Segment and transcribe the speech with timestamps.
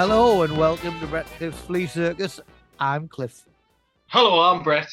[0.00, 2.40] Hello and welcome to Brett Cliff's Flea Circus.
[2.78, 3.44] I'm Cliff.
[4.06, 4.88] Hello, I'm Brett.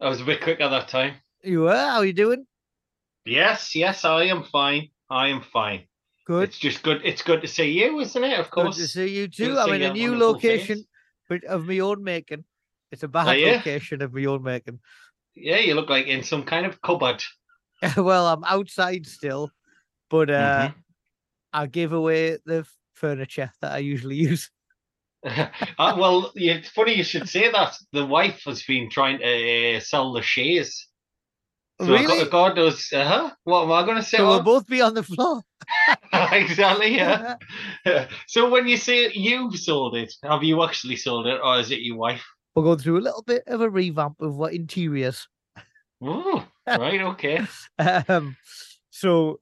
[0.00, 1.16] I was a bit quick at that time.
[1.44, 1.76] You are?
[1.76, 2.46] How are you doing?
[3.26, 4.88] Yes, yes, I am fine.
[5.10, 5.82] I am fine.
[6.24, 6.44] Good.
[6.44, 7.02] It's just good.
[7.04, 8.40] It's good to see you, isn't it?
[8.40, 8.78] Of course.
[8.78, 9.54] Good to see you too.
[9.54, 10.82] to I'm in a new location
[11.28, 12.44] but of my own making.
[12.90, 14.78] It's a bad location of my own making.
[15.34, 17.22] Yeah, you look like in some kind of cupboard.
[17.98, 19.50] well, I'm outside still,
[20.08, 20.78] but uh, Mm-hmm.
[21.52, 22.66] I give away the
[22.98, 24.50] furniture that I usually use.
[25.24, 25.46] uh,
[25.78, 27.74] well, it's funny you should say that.
[27.92, 30.86] The wife has been trying to uh, sell the shares.
[31.80, 32.24] So I really?
[32.24, 32.92] got, God knows.
[32.92, 33.30] Uh-huh.
[33.44, 34.16] What am I going to say?
[34.16, 35.42] so we'll both be on the floor.
[36.12, 36.96] exactly.
[36.96, 37.36] Yeah.
[38.26, 41.80] so when you say you've sold it, have you actually sold it, or is it
[41.80, 42.24] your wife?
[42.54, 45.28] We're going through a little bit of a revamp of what interiors.
[46.02, 47.00] Oh, right.
[47.00, 47.46] Okay.
[48.08, 48.36] Um,
[48.90, 49.38] so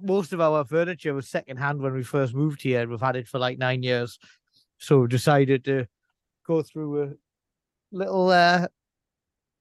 [0.00, 2.80] most of our furniture was second hand when we first moved here.
[2.80, 4.18] and We've had it for like nine years,
[4.78, 5.86] so we decided to
[6.46, 7.12] go through a
[7.92, 8.66] little uh,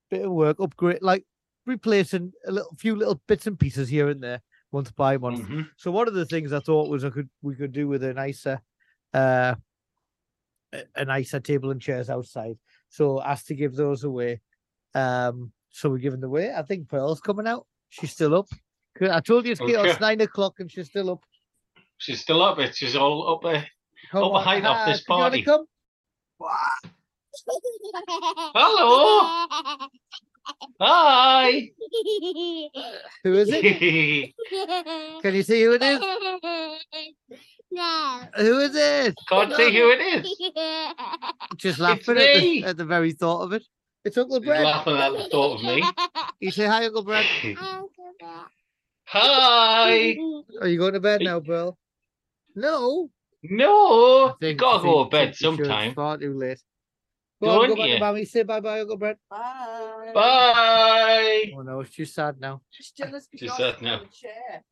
[0.10, 1.26] bit of work, upgrade, like
[1.66, 4.42] replacing a little few little bits and pieces here and there,
[4.72, 5.48] month by month.
[5.48, 5.70] Mhm.
[5.78, 8.14] So one of the things I thought was I could we could do with a
[8.14, 8.60] nicer,
[9.14, 9.56] uh,
[10.74, 12.58] a, a nicer table and chairs outside.
[12.90, 14.42] So asked to give those away.
[14.94, 16.54] Um, so we're giving them away.
[16.54, 17.68] I think Pearl's coming out.
[17.90, 18.48] She's still up.
[18.98, 19.98] 'Cause I told you it's, Okay.
[20.00, 21.20] nine o'clock and she's still up.
[21.98, 22.60] She's still up.
[22.60, 22.76] It.
[22.76, 23.68] She's all up there.
[24.12, 25.44] Come Oh, on, hide off ah, this do you wanna party.
[25.44, 25.66] Come?
[28.56, 29.88] Hello.
[30.80, 31.70] Hi.
[33.24, 34.34] Who is it?
[35.22, 36.00] Can you see who it is?
[37.72, 38.20] No.
[38.38, 39.16] Who is it?
[39.28, 40.52] Can't see who it is.
[41.58, 42.62] Just laughing at me.
[42.62, 43.64] the, at the very thought of it.
[44.06, 44.64] It's Uncle He's Brett.
[44.64, 45.84] laughing at the thought of me.
[46.40, 47.26] You say hi, Uncle Brett.
[49.16, 50.18] Hi.
[50.62, 51.78] Are you going to bed now, Bill?
[52.56, 53.10] No.
[53.44, 55.60] No, you think- gotta I go think- to bed think you should.
[55.60, 55.94] It's sometime.
[55.94, 56.60] Far too late.
[57.42, 58.00] Go on, go Don't back to you?
[58.00, 58.26] mommy.
[58.26, 59.18] Say bye bye, Uncle Brett.
[59.30, 60.12] Bye.
[60.14, 61.52] Bye.
[61.56, 62.62] Oh no, she's sad now.
[62.72, 64.00] Still has to Just go that now.
[64.00, 64.64] on the chair.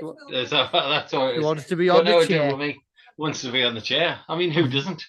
[0.00, 1.44] What- That's, that's all it She is.
[1.44, 2.50] wants to be Got on the no idea chair.
[2.50, 2.80] what me
[3.18, 4.18] wants to be on the chair.
[4.26, 5.04] I mean, who doesn't?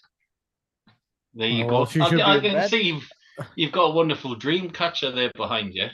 [1.33, 1.73] There you Oh, go.
[1.77, 2.69] well, she should I, I be in can bed.
[2.69, 3.09] see you've,
[3.55, 5.87] you've got a wonderful dream catcher there behind you,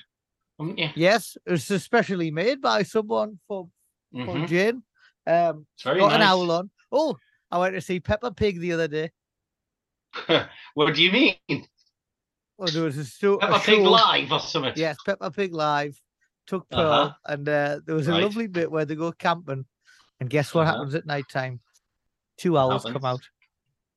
[0.62, 0.90] haven't you?
[0.96, 3.68] Yes, it's especially made by someone for,
[4.12, 4.48] for Mhm.
[4.48, 4.84] Jane.
[5.28, 6.70] Um, got an owl on.
[6.92, 7.18] Oh,
[7.52, 9.12] I went to see Peppa Pig the other day.
[10.74, 11.36] what do you mean?
[12.60, 14.74] Oh, there was a, a Peppa Pig show- live or something?
[14.76, 16.00] Yes, Peppa Pig live.
[16.48, 17.14] Took Pearl, Uh-huh.
[17.28, 18.24] and uh, there was a Right.
[18.24, 19.66] lovely bit where they go camping,
[20.20, 20.74] and guess what Uh-huh.
[20.78, 21.60] happens at night time?
[22.38, 23.22] Two owls come out.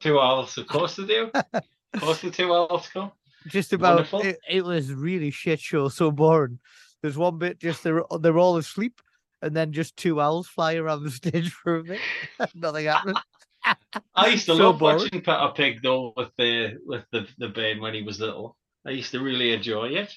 [0.01, 1.31] Two owls, of course they do.
[1.55, 3.11] of course the two owls come.
[3.49, 4.13] Just about.
[4.25, 6.59] It, it was really shit show, so boring.
[7.03, 9.01] There's one bit just they're they're all asleep,
[9.43, 12.01] and then just two owls fly around the stage for a bit.
[12.55, 13.17] Nothing happening.
[14.15, 14.99] I used to So love boring.
[14.99, 18.57] watching Peppa Pig though with the with the the Ben when he was little.
[18.87, 20.13] I used to really enjoy it.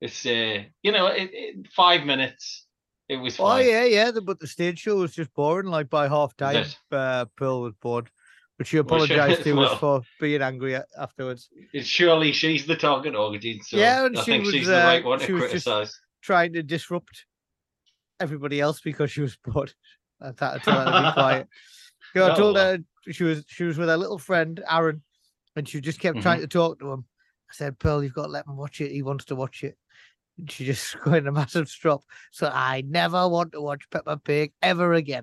[0.00, 2.66] It's uh, you know, it, it, five minutes.
[3.08, 4.10] It was Oh yeah, yeah.
[4.10, 5.68] the- But the stage show was just boring.
[5.68, 8.10] Like by half time, uh, Pearl was bored,
[8.58, 11.48] but she Well, she- apologized to us for being angry afterwards.
[11.72, 13.70] It's surely she's the target audience.
[13.70, 15.42] So Yeah, and I she think was, she's the right uh, one to she was
[15.50, 16.00] just- criticize.
[16.22, 17.24] Trying to disrupt
[18.18, 19.72] everybody else because she was bored.
[20.20, 21.48] I had to tell her to be quiet.
[22.14, 22.76] You I told well.
[22.76, 25.02] her she was she was with her little friend Aaron,
[25.54, 26.22] and she just kept Mm-hmm.
[26.22, 27.04] trying to talk to him.
[27.50, 28.90] I said, "Pearl, you've got to let him watch it.
[28.90, 29.76] He wants to watch it."
[30.48, 32.04] She just got in a massive strop.
[32.30, 35.22] So I never want to watch Peppa Pig ever again.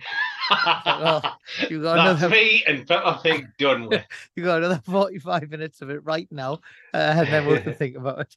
[0.86, 1.22] well,
[1.70, 4.04] you got That's another me and Peppa Pig done with.
[4.36, 6.54] you got another 45 minutes of it right now,
[6.94, 8.36] uh, and then we'll think about it.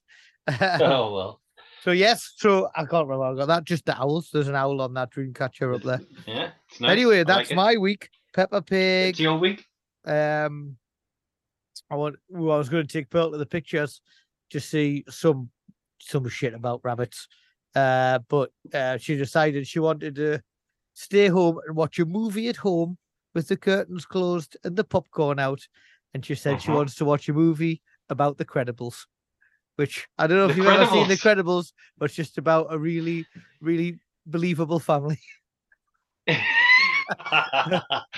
[0.80, 1.40] Oh well.
[1.82, 3.24] so yes, so I can't remember.
[3.24, 3.64] I got that.
[3.64, 4.30] Just the owls.
[4.32, 6.00] There's an owl on that dream catcher up there.
[6.26, 6.50] Yeah.
[6.70, 6.90] It's nice.
[6.92, 8.10] Anyway, that's like my week.
[8.34, 9.18] Peppa It's Pig.
[9.18, 9.64] your week.
[10.04, 10.76] Um,
[11.90, 12.16] I want.
[12.28, 14.00] Well, I was going to take Pearl to the pictures
[14.50, 15.50] to see some
[16.00, 17.28] some shit about rabbits.
[17.74, 20.40] Uh, but uh, she decided she wanted to
[20.94, 22.96] stay home and watch a movie at home
[23.34, 25.60] with the curtains closed and the popcorn out.
[26.14, 26.78] And she said she Uh-huh.
[26.78, 29.04] wants to watch a movie about the Credibles,
[29.76, 32.68] which I don't know if The you've ever seen the Credibles, but it's just about
[32.70, 33.26] a really,
[33.60, 35.20] really believable family.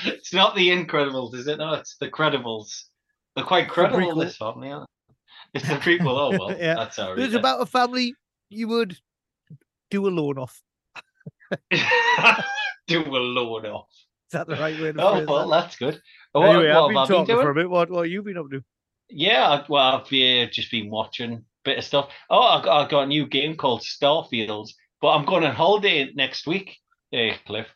[0.05, 1.59] it's not the Incredibles, is it?
[1.59, 2.85] No, it's the Credibles.
[3.35, 4.25] They're quite credible, prequel.
[4.25, 4.98] this family, aren't they?
[5.55, 6.09] It's the prequel.
[6.19, 6.75] Oh, well, Yeah.
[6.75, 8.15] that's how It's about a family
[8.51, 8.97] you would
[9.91, 10.61] do a loan off.
[12.87, 13.89] Do a load off.
[13.91, 15.61] Is that the right way to Oh, well, that?
[15.63, 16.01] that's good.
[16.35, 17.45] Oh, Anyway, what, I've been have talking been doing?
[17.47, 17.71] for a bit.
[17.71, 18.63] What, what have you been up to?
[19.11, 22.11] Yeah, well, I've uh, just been watching a bit of stuff.
[22.31, 24.69] Oh, I got, I got a new game called Starfield,
[25.01, 26.77] but I'm going on holiday next week,
[27.15, 27.67] uh, Cliff.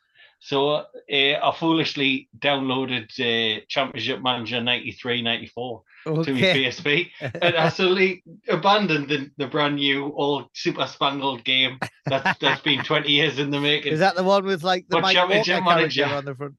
[0.44, 6.64] So uh, I foolishly downloaded uh, Championship Manager 93 94 to my Okay.
[6.64, 12.82] PSP and absolutely abandoned the, the brand new old super spangled game that's, that's been
[12.82, 13.92] 20 years in the making.
[13.92, 16.06] Is that the one with like the But Mike Championship Manager.
[16.06, 16.54] on the front?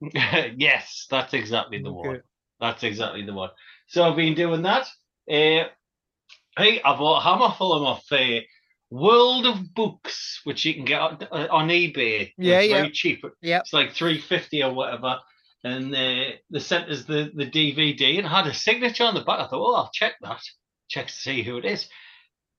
[0.58, 2.20] yes, that's exactly the one.
[2.60, 3.50] That's exactly the one.
[3.86, 4.88] So I've been doing that.
[5.30, 5.70] Uh,
[6.58, 8.40] hey, I bought a hammer full of off uh,
[8.90, 12.32] World of Books, which you can get on, uh, on eBay.
[12.38, 12.76] Yeah, it's yeah.
[12.76, 13.24] very cheap.
[13.42, 13.62] Yep.
[13.62, 15.18] It's like three fifty or whatever.
[15.64, 19.40] And uh, they sent us the, the DVD and had a signature on the back.
[19.40, 20.42] I thought, oh, I'll check that.
[20.88, 21.88] Check to see who it is.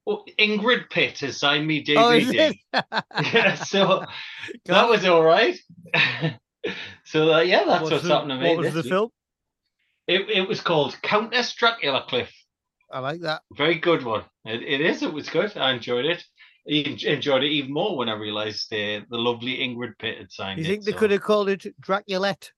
[0.07, 1.97] Oh, Ingrid Pitt has signed me DVD.
[1.97, 2.57] Oh, is it?
[3.33, 4.05] yeah, so
[4.65, 5.57] that was all right.
[7.05, 8.55] so uh, yeah, that's what's, the, happening to me.
[8.55, 8.89] What was the week.
[8.89, 9.09] film?
[10.07, 12.31] It, it was called Countess Dracula Cliff.
[12.91, 13.41] I like that.
[13.53, 14.23] Very good one.
[14.45, 15.01] It, it is.
[15.03, 15.55] It was good.
[15.57, 16.23] I enjoyed it.
[16.67, 20.59] I enjoyed it even more when I realised uh, the lovely Ingrid Pitt had signed
[20.59, 20.67] You it.
[20.67, 22.49] think they so- could have called it Draculette?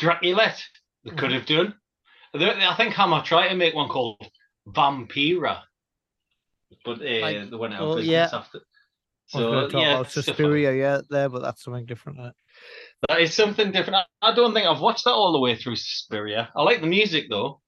[0.00, 0.62] Draculette?
[1.04, 1.34] They could Mhm.
[1.34, 1.74] have done.
[2.34, 4.20] I think Hammer tried to make one called
[4.68, 5.62] Vampira,
[6.84, 8.38] but uh, Like- they went out oh, of business yeah.
[8.38, 8.60] after.
[9.28, 12.20] So yeah, about Suspiria, yeah, there, but that's something different.
[12.20, 12.34] isn't
[13.08, 13.96] that is something different.
[14.22, 16.48] I, I don't think I've watched that all the way through Suspiria.
[16.54, 17.60] I like the music though.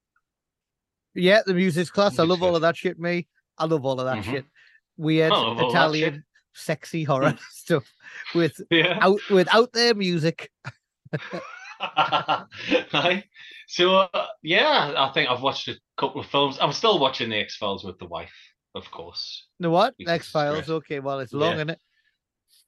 [1.19, 2.19] Yeah, the music's class.
[2.19, 3.27] I Music's love all of that shit, me.
[3.59, 4.31] I love all of that Mhm.
[4.31, 4.45] shit.
[4.97, 6.25] Weird I Italian,
[6.55, 7.85] sexy horror stuff
[8.35, 8.99] with Yeah.
[9.01, 10.51] out with out there music.
[12.93, 13.25] Right.
[13.69, 16.59] So uh, yeah, I think I've watched a couple of films.
[16.61, 18.35] I'm still watching the X Files with the wife,
[18.75, 19.47] of course.
[19.61, 19.95] The what?
[20.07, 20.69] X Files.
[20.69, 21.57] Okay, well, it's long, Yeah.
[21.57, 21.81] isn't it?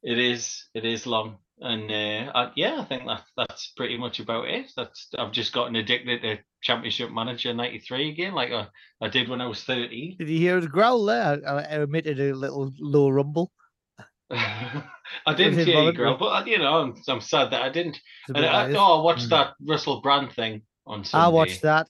[0.02, 0.66] It is.
[0.74, 4.70] It is long, and uh, I, yeah, I think that that's pretty much about it.
[4.76, 8.66] That's I've just gotten addicted to Championship Manager '93 again, like I,
[9.00, 10.16] I did when I was 13.
[10.18, 11.40] Did you hear the growl there?
[11.46, 13.52] I, I emitted a little low rumble.
[14.30, 17.98] I didn't hear you growl, but uh, you know, I'm, I'm sad that I didn't.
[18.28, 19.30] And I, oh, I watched Mm.
[19.30, 21.24] that Russell Brand thing on Sunday.
[21.24, 21.88] I watched that.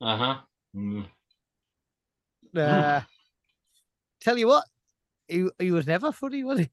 [0.00, 0.38] Uh huh.
[0.76, 1.06] Mm.
[2.56, 3.00] Uh,
[4.20, 4.64] tell you what,
[5.28, 6.70] he he was never funny, was he?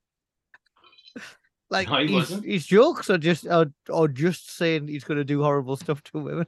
[1.69, 5.23] Like No, he his, his jokes are just are, or just saying he's going to
[5.25, 6.47] do horrible stuff to women,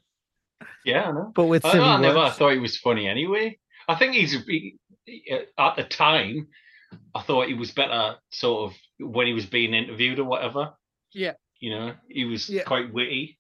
[0.86, 1.32] Yeah, I know.
[1.36, 2.36] but with I, silly I never words.
[2.38, 3.58] thought he was funny anyway.
[3.88, 6.48] I think he's he, he- at the time.
[7.14, 8.78] I thought he was better, sort of
[9.12, 10.74] when he was being interviewed or whatever.
[11.14, 11.34] Yeah.
[11.60, 12.64] You know, he was Yeah.
[12.64, 13.38] quite witty,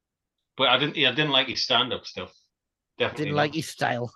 [0.57, 0.97] but I didn't.
[0.97, 2.31] I didn't like his stand-up stuff.
[2.99, 3.41] Definitely Didn't not.
[3.41, 4.13] like his style.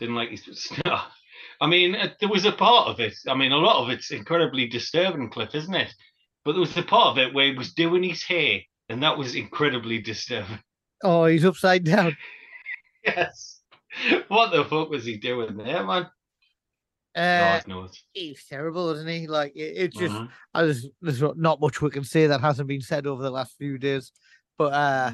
[0.00, 0.72] Didn't like his.
[1.60, 3.14] I mean, uh, there was a part of it.
[3.28, 5.94] I mean, a lot of it's incredibly disturbing, Cliff, isn't it?
[6.44, 9.16] But there was a part of it where he was doing his hair, and that
[9.18, 10.58] was incredibly disturbing.
[11.04, 12.16] Oh, he's upside down.
[13.04, 13.60] yes.
[14.28, 16.06] What the fuck was he doing there, man?
[17.16, 18.02] Uh, God knows.
[18.12, 19.26] he's terrible, isn't he?
[19.26, 20.28] Like it, it's just Mhm.
[20.54, 23.32] I just there's not- not much we can say that hasn't been said over the
[23.32, 24.12] last few days.
[24.56, 25.12] But uh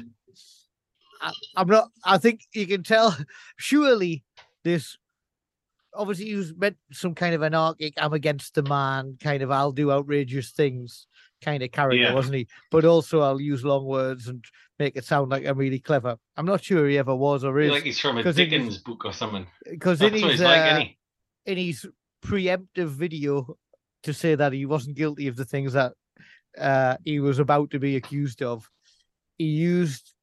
[1.21, 3.17] I, I'm not I think you can tell
[3.57, 4.23] surely
[4.63, 4.95] this
[5.93, 9.71] obviously he was meant some kind of anarchic, I'm against the man, kind of I'll
[9.71, 11.07] do outrageous things
[11.43, 12.13] kind of character, Yeah.
[12.13, 12.47] wasn't he?
[12.69, 14.43] But also I'll use long words and
[14.77, 16.17] make it sound like I'm really clever.
[16.37, 19.13] I'm not sure he ever was or is like he's from a Dickens book or
[19.13, 19.47] something.
[19.69, 20.89] because in his like, uh, isn't
[21.45, 21.87] in his
[22.23, 23.57] preemptive video
[24.03, 25.93] to say that he wasn't guilty of the things that
[26.57, 28.69] uh, he was about to be accused of,
[29.37, 30.13] he used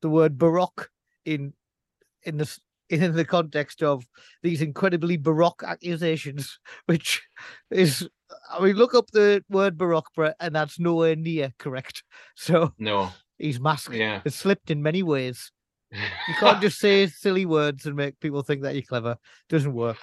[0.00, 0.90] the word baroque
[1.24, 1.52] in
[2.24, 2.58] in the
[2.92, 4.04] in the context of
[4.42, 7.22] these incredibly baroque accusations, which
[7.70, 8.08] is,
[8.50, 12.02] I mean, look up the word baroque, Brett, and that's nowhere near correct.
[12.36, 13.10] So No.
[13.38, 14.20] he's mask Yeah.
[14.24, 15.50] has slipped in many ways.
[15.92, 19.12] You can't just say silly words and make people think that you're clever.
[19.12, 19.98] It Doesn't work.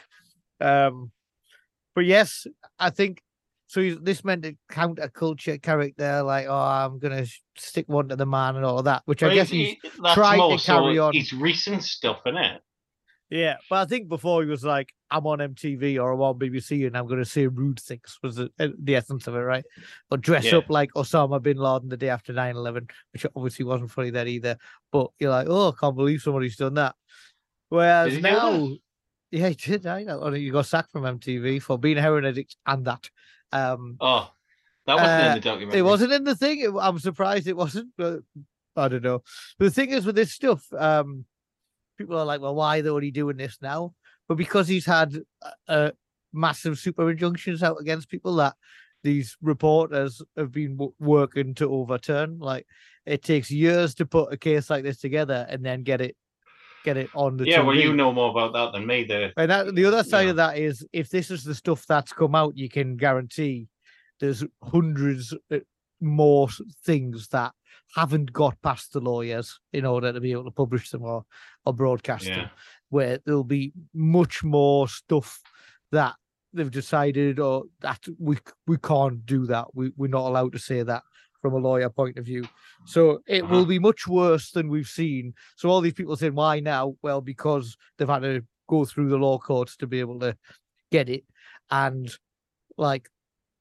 [0.62, 1.12] Um,
[1.96, 2.46] but yes,
[2.78, 3.22] I think
[3.68, 3.82] so.
[3.82, 7.26] He's, this meant a counterculture character, like oh, I'm gonna
[7.58, 10.38] stick one to the man and all of that, which I guess he's- he- tried
[10.38, 11.16] to so carry on.
[11.16, 12.62] It's recent stuff, isn't it?
[13.30, 13.58] Yeah.
[13.70, 16.98] But I think before he was like, I'm on MTV or I'm on BBC and
[16.98, 19.66] I'm gonna say rude things was the, uh, the essence of it, right?
[20.12, 20.58] Or dress Yeah.
[20.58, 24.58] up like Osama bin Laden the day after 9/11, which obviously wasn't funny then either.
[24.92, 26.96] But you're like, oh, I can't believe somebody's done that.
[27.70, 28.78] Whereas he now,
[29.32, 29.86] yeah, he did.
[29.86, 30.22] I know.
[30.24, 33.10] And He got sacked from MTV for being a heroin addict and that.
[33.52, 34.32] Um, Oh,
[34.86, 35.80] that wasn't Uh, in the documentary.
[35.80, 36.60] it wasn't in the thing.
[36.62, 37.90] It, I'm surprised it wasn't.
[37.96, 38.22] But
[38.76, 39.22] I don't know.
[39.58, 41.26] But the thing is with this stuff, um,
[42.00, 43.94] people are like, "Well, why are they only doing this now?"
[44.28, 45.22] But because he's had
[45.68, 45.92] uh,
[46.34, 48.56] massive super injunctions out against people that
[49.04, 52.40] these reporters have been w- working to overturn.
[52.40, 52.66] Like
[53.06, 56.16] it takes years to put a case like this together and then get it
[56.86, 59.04] get it on the Yeah, well, you know more about that than me.
[59.04, 60.30] there And that, the other side Yeah.
[60.32, 63.68] of that is if this is the stuff that's come out, you can guarantee
[64.20, 65.60] there's hundreds uh,
[66.02, 66.48] more
[66.86, 67.54] things that
[67.96, 71.24] haven't got past the lawyers in order to be able to publish them or,
[71.66, 72.36] or broadcast Yeah.
[72.36, 72.50] them,
[72.90, 75.42] where there'll be much more stuff
[75.92, 76.16] that
[76.54, 79.68] they've decided or that we we can't do that.
[79.74, 81.04] We we're not allowed to say that
[81.42, 82.46] from a lawyer point of view.
[82.86, 83.54] So it Uh-huh.
[83.56, 85.34] will be much worse than we've seen.
[85.56, 86.96] So all these people saying why now?
[87.02, 90.36] Well, because they've had to go through the law courts to be able to
[90.92, 91.24] get it,
[91.72, 92.14] and
[92.78, 93.10] like,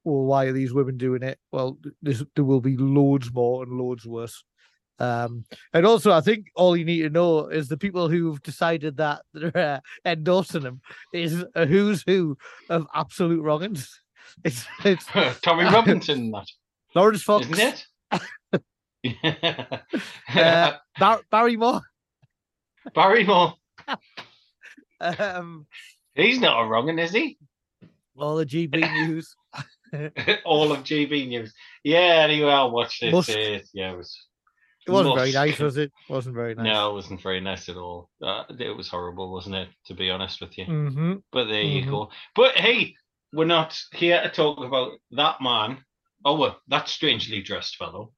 [0.04, 1.38] well, why are these women doing it?
[1.52, 4.42] Well, th- there's, there will be loads more and loads worse.
[5.00, 8.96] Um, and also, I think all you need to know is the people who've decided
[8.96, 10.80] that they're uh, endorsing them
[11.12, 12.36] is a who's who
[12.68, 13.88] of absolute wrongins.
[14.44, 15.06] It's it's
[15.42, 16.46] Tommy Robinson, that
[16.94, 17.82] Laurence Fox, isn't
[18.52, 18.60] it?
[20.34, 21.80] uh, Bar- Barrymore.
[22.94, 23.54] Barrymore.
[25.00, 25.66] Um,
[26.14, 27.38] He's not a wrongin', is he?
[28.18, 29.34] all the GB news.
[30.44, 31.52] All of GB News.
[31.82, 33.12] Yeah, anyway, I watched it.
[33.12, 33.30] Musk.
[33.30, 34.16] uh, yeah, it was.
[34.86, 35.92] It wasn't very nice, was it?
[36.08, 36.64] Wasn't very nice.
[36.64, 38.08] No, it wasn't very nice at all.
[38.22, 39.68] Uh, it was horrible, wasn't it?
[39.86, 40.64] To be honest with you.
[40.64, 41.84] hmm But there Mhm.
[41.84, 42.10] you go.
[42.34, 42.94] But hey,
[43.32, 45.84] we're not here to talk about that man.
[46.24, 48.12] Oh, well, that strangely dressed fellow.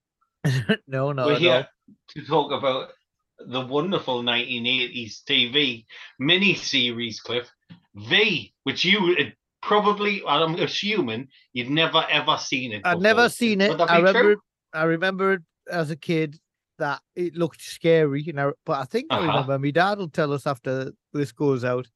[0.87, 1.39] no, no, we're no.
[1.39, 1.69] here
[2.11, 2.91] to talk about
[3.39, 5.87] the wonderful 1980s TV
[6.21, 7.51] mini series, Cliff
[7.97, 9.17] V, which you
[9.63, 12.83] probably, I'm assuming, you'd never ever seen it.
[12.85, 13.81] I've never seen it.
[13.81, 14.33] I remember.
[14.33, 14.39] It,
[14.73, 16.39] I remember it as a kid
[16.79, 18.53] that it looked scary, you know.
[18.65, 19.27] But I think I Uh-huh.
[19.27, 21.87] remember my dad will tell us after this goes out.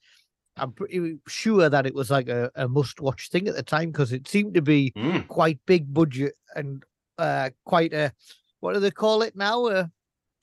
[0.56, 4.12] I'm pretty sure that it was like a, a must-watch thing at the time because
[4.12, 5.26] it seemed to be Mm.
[5.26, 6.82] quite big budget and
[7.18, 8.12] uh quite a
[8.60, 9.66] what do they call it now?
[9.66, 9.90] A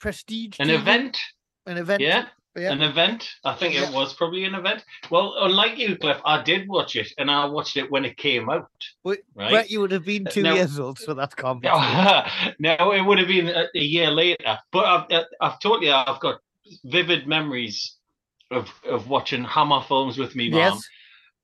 [0.00, 0.74] prestige An TV?
[0.80, 1.18] event,
[1.66, 2.02] An event.
[2.02, 2.72] yeah, yeah.
[2.72, 3.28] an event.
[3.44, 3.88] I think Yeah.
[3.88, 4.84] it was probably an event.
[5.10, 8.48] Well, unlike you, Cliff, I did watch it, and I watched it when it came
[8.50, 8.68] out.
[9.04, 9.50] But Right?
[9.50, 12.54] Brett, you would have been two now- years old, so that's complicated.
[12.58, 14.58] no, it would have been a, a year later.
[14.70, 16.40] But I've, uh, I've told you, I've got
[16.84, 17.96] vivid memories
[18.50, 20.58] of, of watching Hammer films with me mum.
[20.58, 20.88] yes.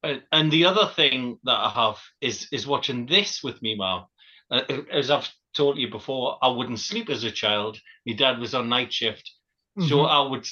[0.05, 4.05] Uh, and the other thing that I have is is watching this with me mum.
[4.51, 4.63] Uh,
[4.93, 7.79] as I've told you before, I wouldn't sleep as a child.
[8.07, 9.29] My dad was on night shift,
[9.89, 10.09] so Mhm.
[10.09, 10.47] I would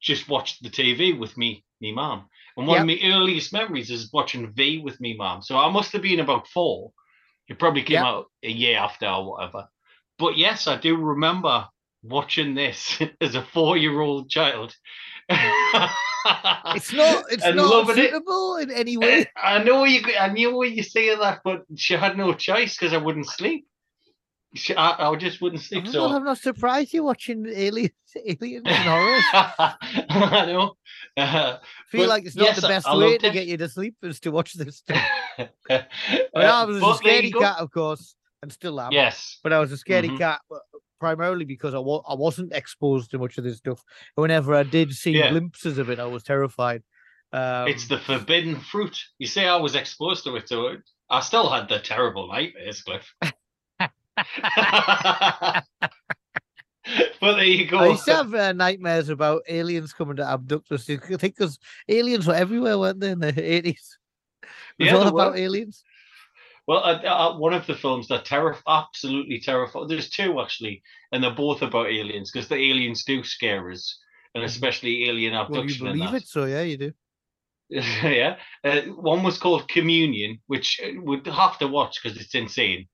[0.00, 2.28] just watched the TV with me, me mom.
[2.56, 5.42] And one of my earliest memories is watching V with me mom.
[5.42, 6.92] So I must have been about four.
[7.48, 8.04] It probably came Yep.
[8.04, 9.68] out a year after or whatever.
[10.18, 11.66] But yes, I do remember
[12.02, 14.74] watching this as a four-year-old child.
[15.28, 17.24] It's not.
[17.30, 18.12] It's and not loving it.
[18.62, 19.26] in any way.
[19.36, 20.02] I know you.
[20.18, 23.66] I knew what you say that, but she had no choice because I wouldn't sleep.
[24.76, 25.84] I, I just wouldn't sleep.
[25.84, 27.92] Well, So I'm not surprised you're watching aliens,
[28.26, 29.24] aliens and horrors.
[29.32, 30.74] I know.
[31.16, 31.58] Uh,
[31.90, 33.32] feel like it's not yes, the best I way to it.
[33.32, 35.02] get you to sleep is to watch this stuff.
[35.38, 35.80] uh,
[36.34, 37.40] I was a scaredy go.
[37.40, 38.92] cat, of course, and still am.
[38.92, 39.38] Yes.
[39.42, 40.18] But I was a scaredy Mhm.
[40.18, 40.40] cat
[40.98, 43.82] primarily because I wa- I wasn't exposed to much of this stuff.
[44.16, 45.30] Whenever I did see Yeah.
[45.30, 46.82] glimpses of it, I was terrified.
[47.32, 48.98] Um, it's the forbidden fruit.
[49.18, 50.76] You say I was exposed to it, so
[51.10, 53.12] I still had the terrible nightmares, Cliff.
[57.20, 57.78] But there you go.
[57.78, 60.88] I used to have uh, nightmares about aliens coming to abduct us.
[60.88, 61.58] I think because
[61.88, 63.66] aliens were everywhere, weren't they, in the 80s?
[63.68, 64.48] It
[64.78, 65.38] was Yeah, all about were.
[65.38, 65.82] aliens.
[66.66, 69.88] Well, uh, uh, one of the films that terrif- absolutely terrifying.
[69.88, 70.82] There's two actually,
[71.12, 73.98] and they're both about aliens because the aliens do scare us.
[74.34, 75.86] and especially alien Well, you abduction.
[75.86, 76.92] believe it, so yeah, you do.
[77.70, 78.36] yeah.
[78.64, 82.86] Uh, one was called Communion, which uh, would have to watch because it's insane.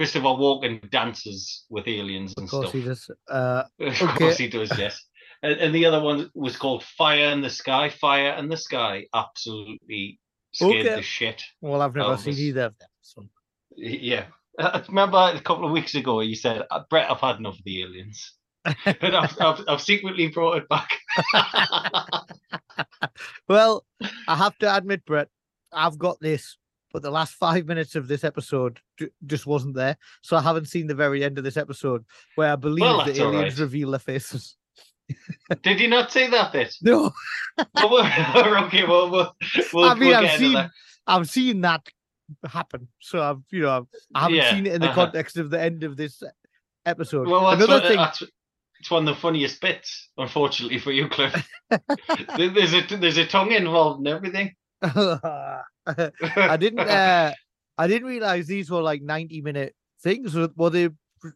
[0.00, 2.64] Christopher Walken dances with aliens and stuff.
[2.64, 2.82] Of course stuff.
[2.82, 3.10] he does.
[3.28, 3.64] Uh,
[4.08, 5.04] Of course he does, yes.
[5.42, 7.90] And, and the other one was called Fire in the Sky.
[7.90, 10.18] Fire in the Sky absolutely
[10.52, 10.94] scared Okay.
[10.96, 11.42] the shit.
[11.60, 12.88] well, I've never seen this- either of them.
[13.02, 13.22] So.
[13.76, 14.24] Yeah.
[14.58, 17.64] I remember a couple of weeks ago you said, "Uh, Brett, I've had enough of
[17.64, 18.32] the aliens.
[18.86, 20.90] and I've, I've, I've secretly brought it back.
[23.48, 23.84] Well,
[24.28, 25.28] I have to admit, Brett,
[25.72, 26.56] I've got this,
[26.92, 28.80] but the last five minutes of this episode
[29.26, 29.96] just wasn't there.
[30.22, 32.04] So I haven't seen the very end of this episode
[32.34, 33.64] where I believe Well, the aliens right.
[33.64, 34.56] reveal their faces.
[35.62, 36.74] Did you not see that bit?
[36.82, 37.12] No,
[37.74, 39.36] Well, okay, well, we'll,
[39.72, 40.70] we'll, I mean, we'll I've seen.
[41.06, 41.88] I've seen that
[42.48, 42.88] happen.
[43.00, 45.06] So I've, you know, I've, I haven't seen it in the uh-huh.
[45.06, 46.22] context of the end of this
[46.86, 47.26] episode.
[47.28, 48.22] Well, that's, Another one, thing, that's
[48.80, 51.46] it's one of the funniest bits, unfortunately for you, Cliff.
[52.36, 54.54] There's a there's a tongue involved and everything.
[54.82, 57.32] I didn't, uh,
[57.78, 60.34] I didn't realize these were like ninety minute things.
[60.34, 60.90] Were, they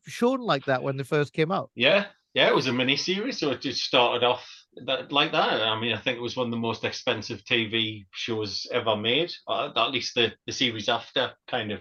[0.06, 1.70] shown like that when they first came out?
[1.74, 4.44] yeah, yeah, it was a mini series, so it just started off
[4.86, 5.62] that, like that.
[5.62, 9.32] I mean, I think it was one of the most expensive TV shows ever made.
[9.46, 11.80] Uh, at least the the series after kind of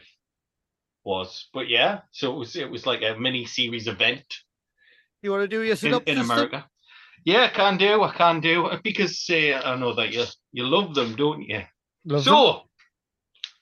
[1.03, 4.25] was, but yeah, so it was it was like a mini series event.
[5.21, 6.09] You want to do your in, synopsis?
[6.11, 6.25] in then?
[6.25, 6.65] America.
[7.25, 8.03] Yeah, I can do.
[8.03, 11.61] I can do because uh, I know that you you love them, don't you?
[12.05, 12.33] Love them.
[12.33, 12.61] so,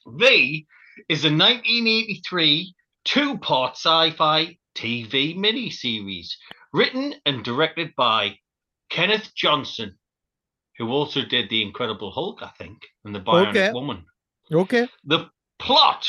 [0.08, 0.66] V
[1.10, 6.30] is a 1983 two-part sci-fi TV miniseries
[6.74, 8.38] written and directed by
[8.90, 9.98] Kenneth Johnson,
[10.78, 13.72] who also did The Incredible Hulk, I think, and The Bionic Okay.
[13.72, 14.06] Woman.
[14.52, 14.88] Okay.
[15.06, 16.08] The plot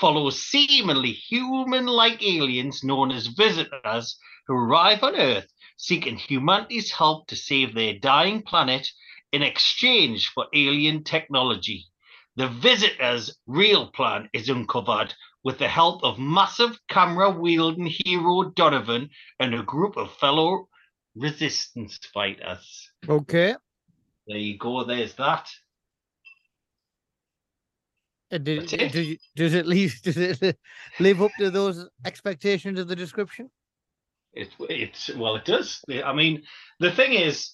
[0.00, 7.26] follows seemingly human like aliens known as visitors who arrive on Earth seeking humanity's help
[7.28, 8.88] to save their dying planet
[9.32, 11.86] in exchange for alien technology.
[12.36, 15.14] The visitors' real plan is uncovered
[15.44, 20.68] with the help of massive camera wielding hero Donovan and a group of fellow
[21.14, 22.90] resistance fighters.
[23.08, 23.54] Okay.
[24.26, 25.48] There you go, there's that.
[28.30, 28.92] And did, it.
[28.92, 30.58] does, does it leave does it
[30.98, 33.50] live up to those expectations of the description?
[34.34, 35.82] It's it's well, it does.
[36.04, 36.42] I mean,
[36.80, 37.52] the thing is,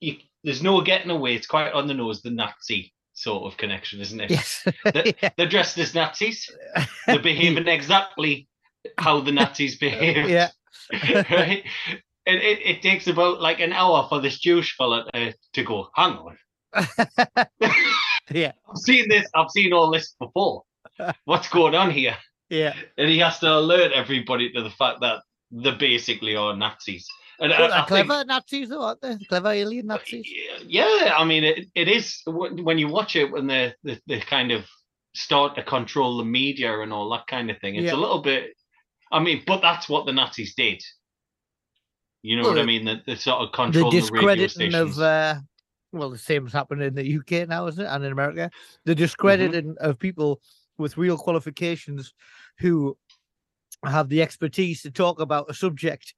[0.00, 1.34] you, there's no getting away.
[1.34, 4.30] It's quite on the nose, the Nazi sort of connection, isn't it?
[4.30, 4.66] Yes.
[4.84, 5.30] They're, Yeah.
[5.36, 6.50] they're dressed as Nazis.
[7.06, 8.48] They're behaving exactly
[8.98, 10.28] how the Nazis behave.
[10.28, 10.50] yeah.
[10.92, 11.64] right.
[12.26, 15.88] It, it it takes about like an hour for this Jewish fella to, to go.
[15.94, 16.36] Hang on,
[18.30, 18.52] yeah.
[18.68, 19.26] I've seen this.
[19.34, 20.62] I've seen all this before.
[21.24, 22.16] What's going on here?
[22.48, 22.74] Yeah.
[22.98, 27.06] And he has to alert everybody to the fact that they basically are Nazis.
[27.38, 29.16] And I- Well, I they're think- clever Nazis, though, aren't they?
[29.28, 30.26] Clever alien Nazis.
[30.66, 34.52] Yeah, I mean, it, it is when you watch it when they, they they kind
[34.52, 34.64] of
[35.14, 37.74] start to control the media and all that kind of thing.
[37.76, 37.94] It's Yeah.
[37.94, 38.50] a little bit.
[39.12, 40.82] I mean, but that's what the Nazis did.
[42.22, 43.02] You know what I mean?
[43.06, 44.98] They sort of The control the, discrediting stations.
[44.98, 45.34] of uh,
[45.92, 47.88] well, the same has happened in the UK now, isn't it?
[47.88, 48.50] And in America,
[48.84, 48.98] the Mm-hmm.
[48.98, 50.40] discrediting of people
[50.78, 52.12] with real qualifications
[52.58, 52.96] who
[53.86, 56.14] have the expertise to talk about a subject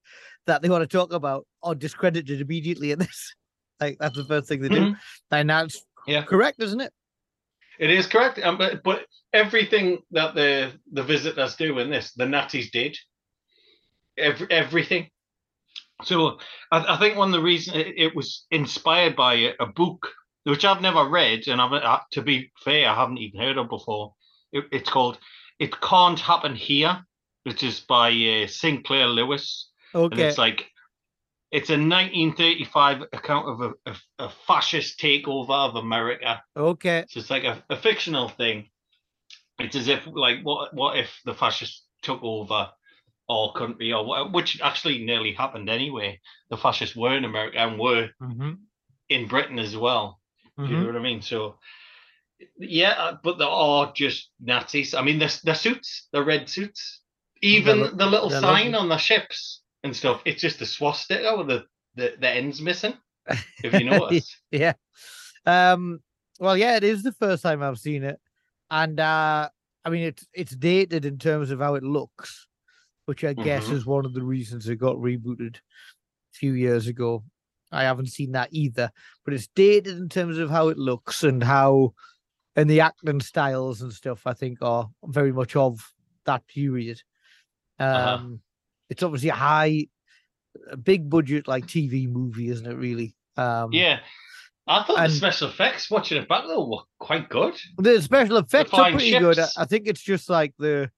[0.46, 3.34] that they want to talk about are discredited immediately in this.
[3.80, 4.86] Like that's the first thing they do.
[4.86, 4.98] Mhm.
[5.30, 6.24] And that's Yeah.
[6.24, 6.92] correct, isn't it?
[7.78, 12.24] It is correct, um, but, but everything that the the visitors do in this, the
[12.24, 12.98] Natties did.
[14.16, 15.10] Every, everything.
[16.02, 16.38] So
[16.72, 20.08] I, I think one of the reasons it, it was inspired by a, a book
[20.42, 23.68] which I've never read, and I've, uh, to be fair, I haven't even heard of
[23.68, 24.14] before.
[24.50, 25.18] It, it's called
[25.60, 27.04] "It Can't Happen Here,"
[27.44, 29.70] which is by uh, Sinclair Lewis,
[30.12, 30.66] and it's like
[31.50, 33.96] it's a 1935 account of a, a,
[34.26, 36.42] a fascist takeover of America.
[36.56, 37.04] Okay.
[37.08, 38.68] So it's like a, a fictional thing.
[39.58, 42.70] It's as if like what what if the fascists took over
[43.30, 46.20] our country or what, which actually nearly happened anyway.
[46.50, 48.52] The fascists were in America and were Mm-hmm.
[49.08, 50.20] in Britain as well.
[50.58, 51.22] Do you know what I mean?
[51.22, 51.58] So
[52.58, 54.94] yeah, uh, but there are just Nazis.
[54.94, 56.97] I mean, the the suits, the red suits,
[57.42, 58.74] even lo- the little sign lovely.
[58.74, 60.20] on the ships and stuff.
[60.24, 62.94] It's just a swastika with the the, the ends missing.
[63.62, 64.36] If you notice.
[64.50, 64.74] yeah.
[65.46, 66.00] Um.
[66.40, 68.18] Well, yeah, it is the first time I've seen it,
[68.70, 69.48] and uh
[69.84, 72.46] I mean it's it's dated in terms of how it looks,
[73.06, 73.72] which I guess Mhm.
[73.72, 75.60] is one of the reasons it got rebooted a
[76.34, 77.24] few years ago.
[77.72, 78.90] I haven't seen that either,
[79.24, 81.92] but it's dated in terms of how it looks and how,
[82.56, 84.26] and the acting styles and stuff.
[84.26, 85.80] I think are very much of
[86.24, 87.02] that period.
[87.78, 88.28] Um, Uh-huh.
[88.90, 89.86] it's obviously a high,
[90.70, 92.74] a big budget like TV movie, isn't it?
[92.74, 94.00] Really, Um, Yeah.
[94.66, 97.54] I thought And- the special effects watching it back though were quite good.
[97.78, 99.38] the special effects are flying pretty good.
[99.56, 100.90] I, think it's just like the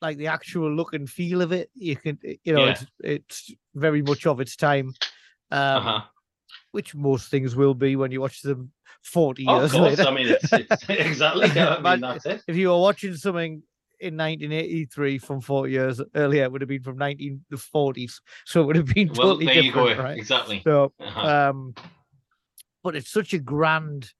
[0.00, 1.68] like the actual look and feel of it.
[1.74, 2.70] You can, you know, Yeah.
[2.70, 4.94] it's it's very much of its time,
[5.50, 6.00] um, uh-huh.
[6.70, 9.98] which most things will be when you watch them forty Of years course.
[9.98, 10.08] later.
[10.08, 11.50] I mean, it's, it's exactly.
[11.60, 12.42] I mean, that's it.
[12.46, 13.62] if you were watching something
[14.00, 18.76] in 1983 from 40 years earlier, it would have been from 1940s, so it would
[18.76, 20.02] have been Well, totally you different, go.
[20.02, 20.18] right?
[20.18, 20.60] Exactly.
[20.60, 21.50] So, Uh-huh.
[21.50, 21.74] um,
[22.82, 24.12] but it's such a grand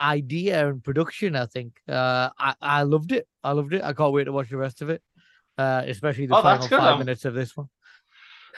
[0.00, 1.36] idea and production.
[1.36, 3.26] I think uh, I I loved it.
[3.42, 3.82] I loved it.
[3.82, 5.02] I can't wait to watch the rest of it,
[5.58, 7.68] uh, especially the Oh, final that's good, 5 um, minutes of this one.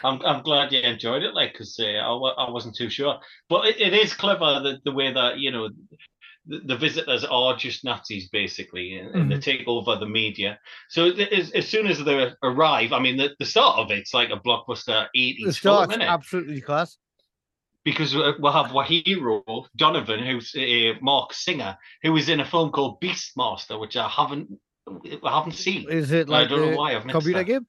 [0.02, 2.12] I'm I'm glad you enjoyed it, like, because uh, I,
[2.46, 5.68] I wasn't too sure, but it, it is clever the, the way that you know
[6.46, 9.40] the, the visitors are just Nazis basically, and, and they Mm-hmm.
[9.40, 10.59] take over the media.
[10.88, 14.31] So as, as soon as they arrive, I mean, the, the start of it's like
[14.31, 16.09] a blockbuster The 80s film, isn't it?
[16.09, 16.96] absolutely class.
[17.85, 19.42] because we- we'll have hero
[19.76, 24.48] Donovan, who's uh, Marc Singer, who is in a film called Beastmaster, which I haven't
[25.22, 25.88] I haven't seen.
[25.90, 27.44] Is it like I don't know why I've missed computer that.
[27.44, 27.66] game?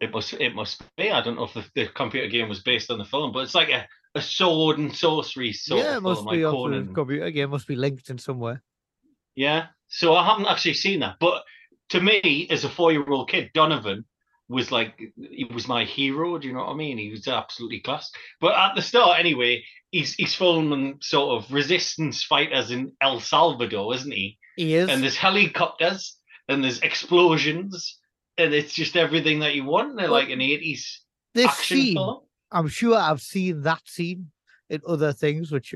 [0.00, 1.10] It must it must be.
[1.10, 3.54] I don't know if the, the computer game was based on the film, but it's
[3.54, 3.86] like a,
[4.18, 6.94] a sword and sorcery sort yeah, it must be like off the Conan.
[6.94, 7.50] computer game.
[7.50, 8.62] Must be linked in somewhere.
[9.34, 9.66] Yeah.
[9.88, 11.16] So I haven't actually seen that.
[11.20, 11.44] But
[11.90, 14.04] to me, as a four year old kid, Donovan
[14.48, 16.38] was like he was my hero.
[16.38, 16.98] Do you know what I mean?
[16.98, 18.10] He was absolutely class.
[18.40, 23.94] But at the start, anyway, he's he's filming sort of resistance fighters in El Salvador,
[23.94, 24.38] isn't he?
[24.56, 24.88] He is.
[24.88, 26.16] And there's helicopters
[26.48, 27.98] and there's explosions
[28.38, 29.96] and it's just everything that you want.
[29.96, 31.00] They're like an eighties
[31.34, 32.20] this action scene, film.
[32.50, 34.30] I'm sure I've seen that scene
[34.70, 35.74] in other things, which,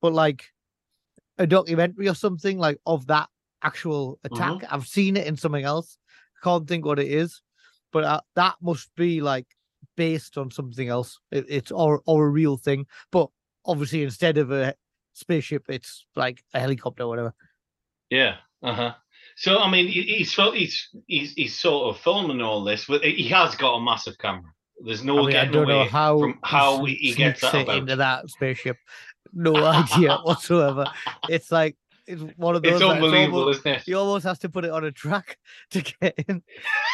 [0.00, 0.44] but like
[1.38, 3.28] a documentary or something like of that
[3.62, 4.52] actual attack.
[4.52, 4.74] Mm-hmm.
[4.74, 5.98] I've seen it in something else.
[6.42, 7.42] Can't think what it is,
[7.92, 9.46] but uh, that must be like
[9.96, 11.18] based on something else.
[11.30, 13.28] It, it's or or a real thing, but
[13.64, 14.74] obviously instead of a
[15.14, 17.34] spaceship, it's like a helicopter or whatever.
[18.10, 18.36] Yeah.
[18.62, 18.94] Uh huh.
[19.36, 23.54] So I mean, he's he's he's he's sort of filming all this, but he has
[23.54, 24.52] got a massive camera.
[24.84, 27.96] There's no I, mean, I don't know how from how he gets that it into
[27.96, 28.76] that spaceship.
[29.32, 30.86] No idea whatsoever.
[31.28, 32.74] It's like it's one of those.
[32.74, 33.82] It's unbelievable, almost- isn't it?
[33.84, 35.38] He almost has to put it on a track
[35.70, 36.42] to get in.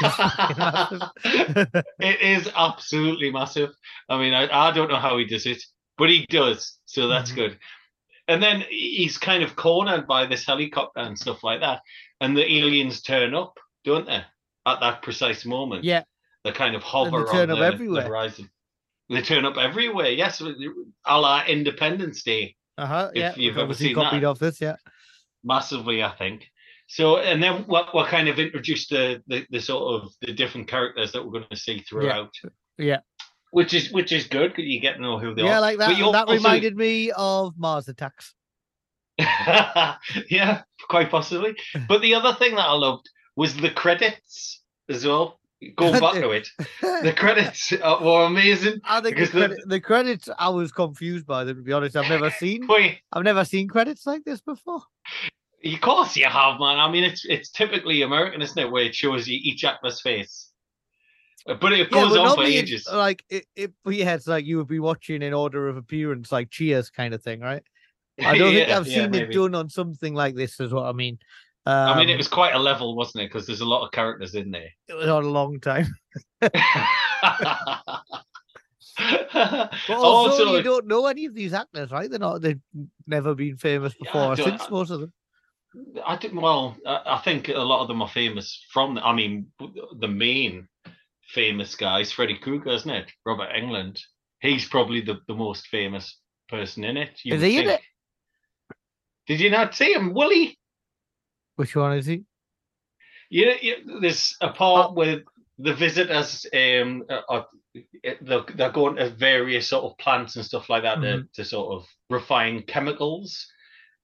[0.01, 1.03] It's fucking massive.
[2.01, 3.71] it is absolutely massive.
[4.09, 5.63] I mean, I, I don't know how he does it,
[5.99, 6.79] but he does.
[6.87, 7.37] So that's Mhm.
[7.37, 7.59] good.
[8.29, 11.81] And then he's kind of cornered by this helicopter and stuff like that.
[12.21, 14.23] And the aliens turn up, don't they?
[14.65, 15.83] At that precise moment.
[15.85, 16.05] yeah,
[16.45, 18.51] They kind of hover turn on up the, the horizon.
[19.09, 20.11] They turn up everywhere.
[20.11, 22.57] Yes, a la Independence Day.
[22.79, 23.11] uh huh.
[23.15, 24.27] If Yeah, you've we've ever seen copied that.
[24.29, 24.61] off this.
[24.61, 24.77] Yeah,
[25.45, 26.47] massively, I think.
[26.89, 30.69] So, and then we're, we're kind of introduced the, the the sort of the different
[30.69, 32.35] characters that we're going to see throughout.
[32.79, 32.99] yeah,
[33.53, 35.49] which is which is good because you get to know who they yeah.
[35.49, 35.53] are.
[35.53, 35.89] Yeah, like that.
[35.97, 38.35] That also- reminded me of Mars Attacks.
[39.19, 41.55] yeah, quite possibly.
[41.89, 45.39] But the other thing that I loved was the credits as well.
[45.77, 46.49] Going back to it,
[46.81, 48.81] the credits were amazing.
[48.85, 50.29] I think the, because the- credit, the credits.
[50.39, 51.57] I was confused by them.
[51.57, 52.67] To be honest, I've never seen.
[52.69, 54.83] Wait, I've never seen credits like this before.
[55.65, 56.79] of course you have, man.
[56.79, 60.51] I mean, it's it's typically American, isn't it, where it shows you each actor's face.
[61.47, 62.89] But it goes but on for ages.
[62.93, 66.51] Like it, it, yeah, it's like you would be watching in order of appearance, like
[66.51, 67.63] Cheers kind of thing, right?
[68.25, 70.61] I don't think I've yeah, seen it done on something like this.
[70.61, 71.19] Is what I mean.
[71.65, 73.29] Um, I mean, it was quite a level, wasn't it?
[73.29, 74.69] Because there's a lot of characters in there.
[74.89, 75.87] it was on a long time.
[76.41, 76.53] but
[79.33, 82.11] But also, you don't know any of these actors, right?
[82.11, 82.43] They're not.
[82.43, 82.61] They've
[83.07, 84.69] never been famous before I or since.
[84.71, 85.13] Most of them.
[86.05, 86.41] I think.
[86.41, 88.99] Well, I I think a lot of them are famous from.
[88.99, 89.47] I mean,
[89.99, 90.69] the main
[91.29, 93.11] famous guy is Freddy Krueger, isn't it?
[93.25, 93.99] Robert Englund.
[94.41, 97.21] He's probably the, the most famous person in it.
[97.23, 97.81] you Is he in think.
[99.29, 100.59] Did you not see him, Willie?
[101.57, 102.25] Which one is he?
[103.31, 104.95] Yeah, you there's a part Oh.
[104.95, 105.23] where
[105.59, 107.47] the visitors um are, are
[108.21, 111.33] they're, they're going to various sort of plants and stuff like that to, Mhm.
[111.35, 113.47] to sort of refine chemicals,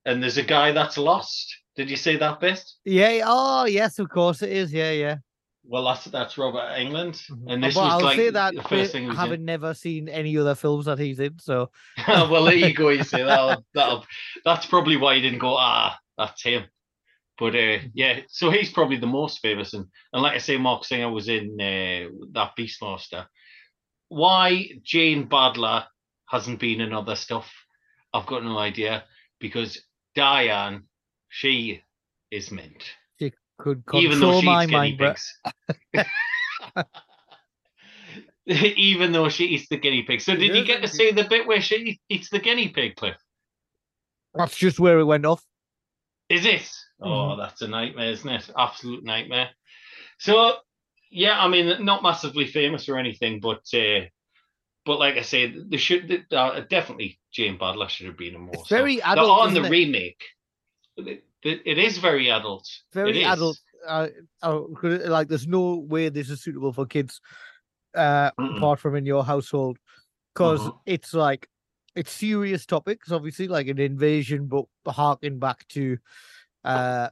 [0.05, 1.55] and there's a guy that's lost.
[1.75, 2.63] Did you see that bit?
[2.85, 3.21] Yeah.
[3.25, 4.73] Oh, yes, of course it is.
[4.73, 5.17] Yeah, yeah.
[5.63, 8.63] Well, that's that's Robert Englund, and Uh, this but was I'll like say that the
[8.63, 9.15] first thing he in.
[9.15, 11.69] having never seen any other films that he's in, so
[12.07, 12.89] well, there you go.
[12.89, 13.59] You see that?
[13.75, 14.03] That
[14.43, 15.55] that's probably why you didn't go.
[15.57, 16.63] Ah, that's him.
[17.39, 20.83] But uh, yeah, so he's probably the most famous, and, and like I say, Marc
[20.83, 23.25] Singer was in uh, that Beastmaster.
[24.09, 25.85] Why Jane Badler
[26.27, 27.49] hasn't been in other stuff,
[28.13, 29.03] I've got no idea.
[29.39, 29.81] Because
[30.15, 30.83] Diane,
[31.29, 31.81] she
[32.29, 32.83] is mint,
[33.59, 34.97] could even though control my mind.
[34.97, 35.19] But
[35.93, 36.05] pigs.
[38.77, 40.21] even though she eats the guinea pig.
[40.21, 43.17] So did you get to see the bit where she eats the guinea pig, Cliff?
[44.33, 45.43] That's just where it went off.
[46.29, 46.67] Is it?
[47.01, 48.49] Oh, that's a nightmare, isn't it?
[48.57, 49.49] Absolute nightmare.
[50.17, 50.55] So,
[51.11, 54.01] yeah, I mean, not massively famous or anything, but uh,
[54.85, 58.55] but like I said, they should uh, definitely Jane Badler should have been in more.
[58.61, 59.69] It's very adult, on the it?
[59.69, 60.23] remake.
[60.97, 62.67] It, it- it is very adult.
[62.93, 63.57] Very adult.
[63.87, 64.07] Uh,
[64.41, 67.21] 'cause, like, there's no way this is suitable for kids,
[67.95, 68.57] uh, Mm-mm.
[68.57, 69.77] apart from in your household,
[70.33, 70.79] because Mhm.
[70.85, 71.47] it's like
[71.95, 75.97] it's serious topics, obviously, like an invasion, but harking back to
[76.63, 77.09] uh,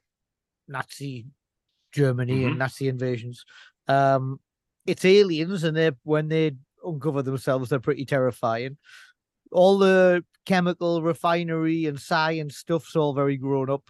[0.68, 1.26] Nazi
[1.92, 2.48] Germany Mhm.
[2.48, 3.46] and Nazi invasions.
[3.88, 4.40] Um,
[4.86, 6.52] it's aliens, and they when they
[6.84, 8.78] uncover themselves, they're pretty terrifying.
[9.52, 13.90] All the chemical refinery and science stuff's all very grown up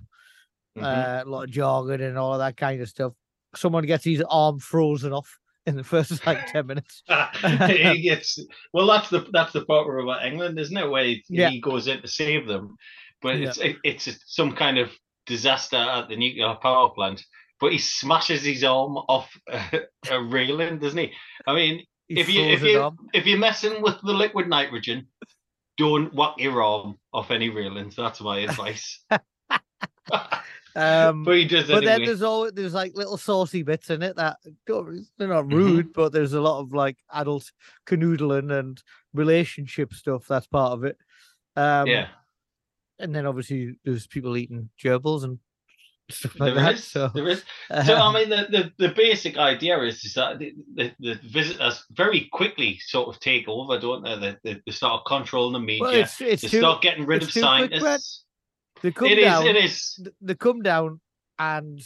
[0.77, 0.83] Mhm.
[0.83, 3.13] uh, a lot of jargon and all of that kind of stuff.
[3.55, 7.03] Someone gets his arm frozen off in the first like 10 minutes.
[7.67, 8.39] he gets
[8.73, 8.85] well.
[8.87, 10.89] That's the that's the part where about Englund, isn't it?
[10.89, 11.55] Where he, Yeah.
[11.57, 12.75] goes in to save them,
[13.21, 13.49] but Yeah.
[13.49, 14.91] it's it, it's some kind of
[15.27, 17.23] disaster at the nuclear power plant.
[17.59, 21.11] But he smashes his arm off a, a railing, doesn't he?
[21.47, 25.07] I mean, His if you if you if you're messing with the liquid nitrogen,
[25.77, 27.95] don't whack your arm off any railings.
[27.95, 29.03] That's my advice.
[30.77, 34.15] Um, but he does but then there's all there's like little saucy bits in it
[34.17, 34.37] that
[34.67, 35.51] they're not Mhm.
[35.51, 37.51] rude, but there's a lot of like adult
[37.87, 40.95] canoodling and relationship stuff that's part of it.
[41.55, 42.09] Um, yeah,
[42.99, 45.39] and then obviously there's people eating gerbils and
[46.09, 46.73] stuff like there that.
[46.75, 46.83] is.
[46.83, 47.43] So, There is.
[47.85, 51.19] So I um, mean, the, the, the basic idea is, is that the, the, the
[51.25, 54.35] visitors very quickly sort of take over, don't they?
[54.43, 55.81] They, they, start controlling the media.
[55.83, 57.43] well, it's it's they too, start getting rid of too quick,
[57.81, 58.23] scientists.
[58.81, 59.25] they come It is.
[59.25, 59.47] down.
[59.47, 59.93] It is.
[60.03, 61.01] th- they come down
[61.39, 61.81] and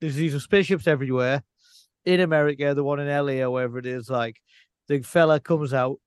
[0.00, 1.42] there's these spaceships everywhere
[2.04, 4.08] in America, the one in LA or wherever it is.
[4.08, 4.40] Like
[4.88, 5.98] the fella comes out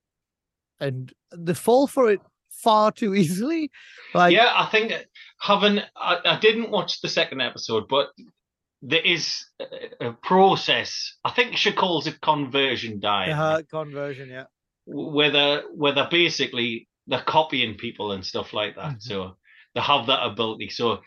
[0.80, 2.22] and the fall for it
[2.64, 3.72] far too easily.
[4.14, 4.94] Like yeah, I think
[5.40, 5.80] having.
[5.96, 8.10] I, I didn't watch the second episode, but
[8.82, 9.46] there is
[10.00, 11.16] a, process.
[11.24, 13.30] I think she calls it conversion diet.
[13.30, 14.46] the heart conversion, yeah.
[14.86, 18.96] where they're where they're basically they're copying people and stuff like that.
[18.96, 19.02] Mhm.
[19.02, 19.38] So
[19.76, 20.70] they have that ability.
[20.70, 21.00] So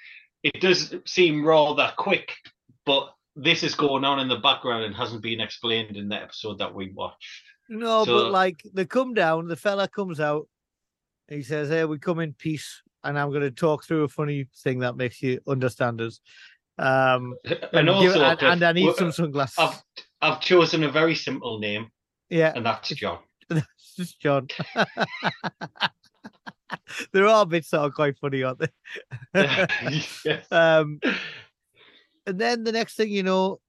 [0.43, 2.35] it does seem rather quick,
[2.87, 6.59] but this is going on in the background and hasn't been explained in the episode
[6.59, 7.43] that we watched.
[7.69, 10.49] No, So- but like they come down, the fella comes out,
[11.31, 14.81] he says, Hey, we come in peace, and I'm gonna talk through a funny thing
[14.81, 16.21] that makes you understand us.
[16.79, 17.35] Um
[17.73, 19.59] And, give- also, and, and I need some sunglasses.
[19.59, 19.83] I've
[20.21, 21.90] I've chosen a very simple name,
[22.29, 23.19] yeah, and that's John.
[23.51, 24.47] It's just John.
[27.12, 29.66] there are bits that are quite funny, aren't there?
[30.25, 30.47] Yes.
[30.53, 31.01] um,
[32.27, 33.61] and then the next thing you know,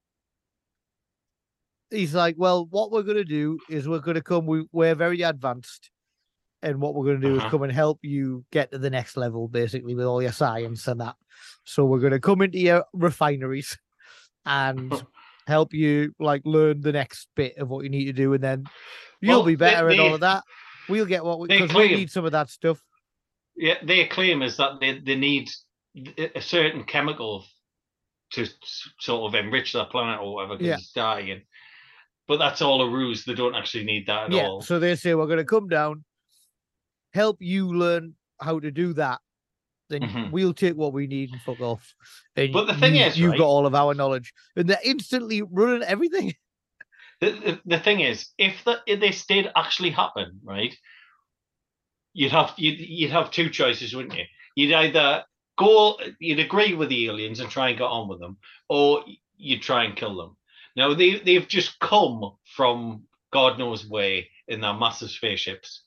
[1.90, 4.46] he's like, "Well, what we're going to do is we're going to come.
[4.46, 5.90] We, we're very advanced,
[6.64, 7.46] and what we're going to do Uh-huh.
[7.48, 10.88] is come and help you get to the next level, basically with all your science
[10.88, 11.16] and that.
[11.64, 13.78] So we're going to come into your refineries
[14.46, 14.92] and
[15.48, 18.66] help you like learn the next bit of what you need to do, and then
[19.22, 20.44] you'll Well, be they- better and all of that.
[20.90, 22.82] We'll get what we they because we need some of that stuff.
[23.56, 25.50] yeah, their claim is that they, they need
[26.36, 27.46] a certain chemical
[28.34, 28.48] to
[29.00, 30.74] sort of enrich their planet or whatever because Yeah.
[30.76, 31.42] it's dying.
[32.28, 33.26] But that's all a ruse.
[33.26, 34.44] They don't actually need that at yeah.
[34.48, 34.62] all.
[34.62, 36.04] So they say we're going to come down,
[37.14, 39.20] help you learn how to do that.
[39.90, 40.32] Then Mhm.
[40.32, 41.94] we'll take what we need and fuck off.
[42.36, 43.38] And But the thing you, is, you've right?
[43.38, 46.34] got all of our knowledge, and they're instantly running everything.
[47.20, 50.76] The, the, the thing is, if, the, if this did actually happen, right,
[52.14, 54.26] you'd have you'd, you'd have two choices, wouldn't you?
[54.56, 55.24] You'd either
[55.58, 58.38] go, you'd agree with the aliens and try and get on with them,
[58.70, 59.04] or
[59.38, 60.36] you'd try and kill them.
[60.76, 65.84] Now they they've just come from God knows where in their massive spaceships.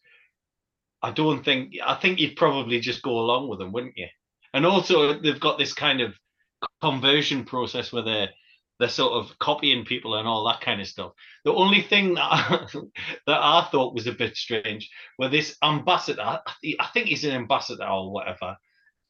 [1.04, 4.08] I don't think I think you'd probably just go along with them, wouldn't you?
[4.54, 6.14] And also they've got this kind of
[6.80, 8.30] conversion process where they're
[8.80, 11.12] they're sort of copying people and all that kind of stuff.
[11.44, 12.66] The only thing that I,
[13.26, 16.22] that I thought was a bit strange were this ambassador.
[16.22, 18.56] I think he's an ambassador or whatever.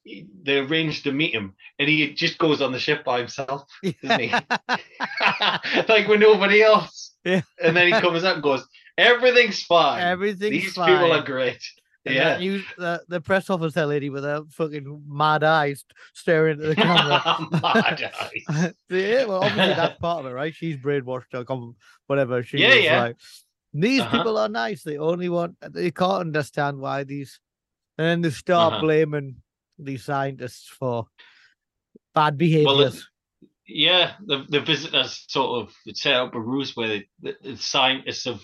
[0.04, 3.62] They arranged to meet him, and he just goes on the ship by himself,
[4.02, 4.30] doesn't he?
[5.88, 7.14] like with nobody else.
[7.24, 7.40] Yeah.
[7.62, 8.66] And then he comes out and goes,
[8.98, 10.02] "Everything's fine.
[10.02, 10.88] Everything's These fine.
[10.88, 11.64] people are great."
[12.12, 12.38] Yeah.
[12.38, 17.22] you, the, the press officer lady with her fucking mad eyes staring at the camera.
[17.62, 18.74] Mad eyes.
[18.90, 20.54] yeah, well, obviously that's part of it, right?
[20.54, 22.42] She's brainwashed or com- whatever.
[22.42, 23.02] She Yeah, yeah.
[23.02, 23.16] like,
[23.72, 24.18] these Uh-huh.
[24.18, 24.82] people are nice.
[24.82, 27.40] They only want, they can't understand why these.
[27.98, 28.82] And then they start Uh-huh.
[28.82, 29.36] blaming
[29.78, 31.06] these scientists for
[32.14, 32.96] bad Well, behaviors.
[32.96, 33.02] it-
[33.66, 38.42] yeah, the the visitors sort of set up a ruse where the, the scientists of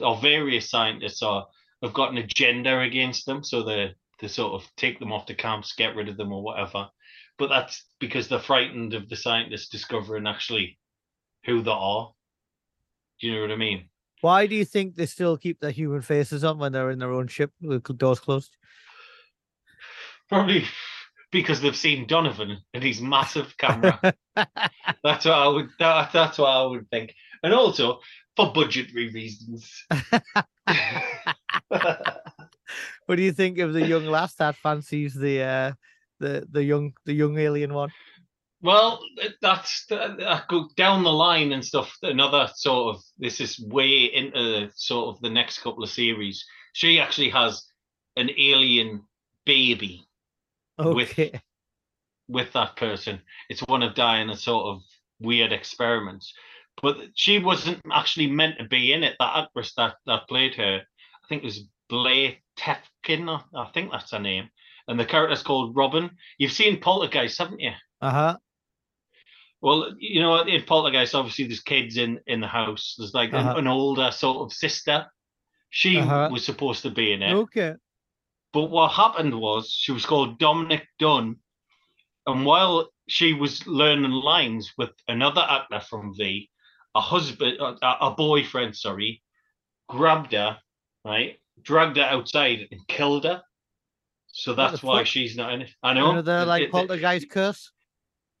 [0.00, 1.44] or various scientists are
[1.84, 5.34] have got an agenda against them, so they they sort of take them off the
[5.34, 6.88] camps, get rid of them, or whatever.
[7.38, 10.78] But that's because they're frightened of the scientists discovering actually
[11.44, 12.12] who they are.
[13.20, 13.88] Do you know what I mean?
[14.20, 17.12] Why do you think they still keep their human faces on when they're in their
[17.12, 18.56] own ship with doors closed?
[20.28, 20.64] Probably
[21.30, 24.00] because they've seen Donovan and his massive camera.
[24.36, 25.68] that's what I would.
[25.80, 27.12] That, that's what I would think,
[27.44, 28.00] and also
[28.36, 29.86] for budgetary reasons.
[33.06, 35.72] what do you think of the young lass that fancies the uh,
[36.18, 37.90] the the young the young alien one?
[38.62, 39.00] Well,
[39.42, 41.94] that's that go down the line and stuff.
[42.02, 46.44] Another sort of this is way into sort of the next couple of series.
[46.72, 47.62] She actually has
[48.16, 49.02] an alien
[49.44, 50.06] baby
[50.78, 50.94] Okay.
[50.94, 51.40] with
[52.26, 53.20] with that person.
[53.50, 54.82] It's one of Diana's sort of
[55.20, 56.32] weird experiments.
[56.82, 59.16] But she wasn't actually meant to be in it.
[59.18, 63.90] That actress that, that played her, I think it was Blair Tefkin, I I think
[63.92, 64.48] that's her name.
[64.88, 66.10] And the character's called Robin.
[66.38, 67.72] You've seen Poltergeist, haven't you?
[68.00, 68.36] Uh huh.
[69.62, 72.94] Well, you know, in Poltergeist, obviously there's kids in in the house.
[72.98, 73.58] There's like an, Uh-huh.
[73.58, 75.06] an older sort of sister.
[75.70, 76.28] She Uh-huh.
[76.30, 77.32] was supposed to be in it.
[77.32, 77.74] Okay.
[78.52, 81.36] But what happened was she was called Dominique Dunne.
[82.26, 86.48] And while she was learning lines with another actor from V,
[86.94, 89.22] a husband, a, a boyfriend, sorry,
[89.88, 90.58] grabbed her,
[91.04, 93.42] right, dragged her outside and killed her.
[94.28, 95.06] So that's why fuck?
[95.06, 95.70] she's not in it.
[95.82, 96.10] I know.
[96.12, 97.70] Another like it- poltergeist curse.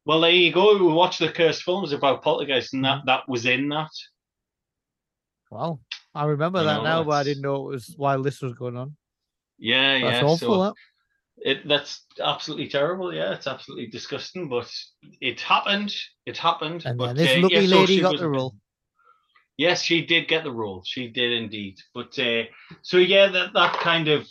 [0.04, 0.76] well, there you go.
[0.76, 3.06] We watched the cursed films about poltergeist, and Mm-hmm.
[3.06, 3.90] that, that was in that.
[5.50, 5.80] Well,
[6.14, 8.54] I remember I that know, now, but I didn't know it was while this was
[8.54, 8.96] going on.
[9.58, 10.24] Yeah, That's yeah.
[10.24, 10.36] awful.
[10.38, 10.74] so that.
[11.38, 13.12] It that's absolutely terrible.
[13.12, 14.48] Yeah, it's absolutely disgusting.
[14.48, 14.70] But
[15.20, 15.94] it happened.
[16.26, 16.84] It happened.
[16.84, 18.54] And but, then this uh, lucky yeah, so lady got was- the role.
[19.56, 20.82] Yes, she did get the role.
[20.84, 21.78] She did indeed.
[21.94, 22.42] But uh,
[22.82, 24.26] so yeah, that that kind of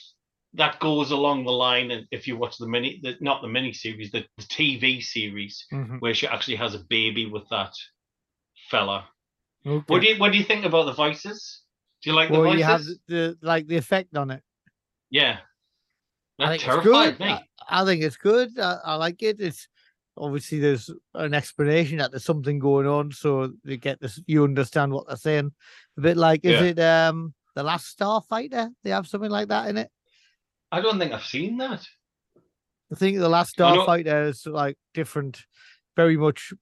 [0.56, 1.92] that goes along the line.
[1.92, 5.66] And if you watch the mini, the, not the mini series, the, the TV series,
[5.72, 6.02] Mhm.
[6.02, 7.72] where she actually has a baby with that
[8.70, 9.08] fella.
[9.66, 9.86] Okay.
[9.88, 11.62] What do you what do you think about the voices?
[12.02, 12.60] Do you like the well, voices?
[12.60, 14.44] you have the, the like the effect on it.
[15.10, 15.38] Yeah,
[16.44, 17.20] I think it's good.
[17.20, 17.26] me.
[17.28, 18.60] I, I think it's good.
[18.60, 19.40] I, I like it.
[19.40, 19.68] It's
[20.18, 24.20] obviously there's an explanation that there's something going on, so they get this.
[24.28, 25.52] You understand what they're saying.
[25.98, 26.68] A bit like, is Yeah.
[26.68, 28.70] it um the Last Starfighter?
[28.84, 29.90] They have something like that in it.
[30.72, 31.86] I don't think I've seen that.
[32.92, 35.46] I think the Last Starfighter is like different,
[35.96, 36.54] very much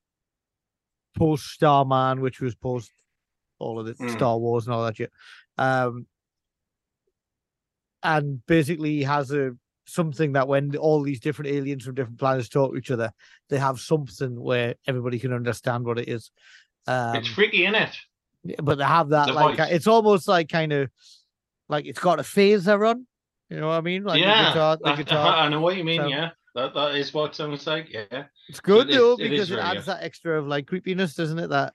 [1.17, 2.91] post Starman, which was post
[3.59, 4.11] all of the Mm.
[4.13, 5.11] Star Wars and all that shit.
[5.57, 6.07] Um,
[8.03, 9.51] and basically he has a
[9.85, 13.11] something that when all these different aliens from different planets talk to each other,
[13.49, 16.31] they have something where everybody can understand what it is.
[16.87, 17.95] Um, it's freaky, isn't it?
[18.63, 19.67] but they have that The like voice.
[19.71, 20.89] it's almost like kind of
[21.69, 23.05] like it's got a phaser on.
[23.49, 24.03] You know what I mean?
[24.03, 25.35] Like the yeah, guitar, the guitar.
[25.37, 25.99] I know what you mean.
[25.99, 26.09] sound.
[26.09, 27.89] Yeah, that that is what sounds like.
[27.91, 30.65] Yeah, It's good is- though it is because it, very adds that extra of like
[30.67, 31.49] creepiness, doesn't it?
[31.49, 31.73] That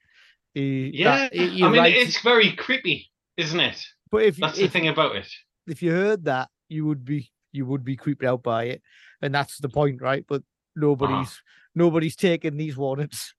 [0.53, 1.17] he, yeah.
[1.29, 3.81] that he- I mean, writes- it's very creepy, isn't it?
[4.11, 5.27] but if you That's the thing about it.
[5.67, 8.81] if you heard that, you would be you would be creeped out by it,
[9.21, 10.25] and that's the point, right?
[10.27, 10.75] But Uh-huh.
[10.75, 11.41] nobody's
[11.75, 13.33] nobody's taking these warnings.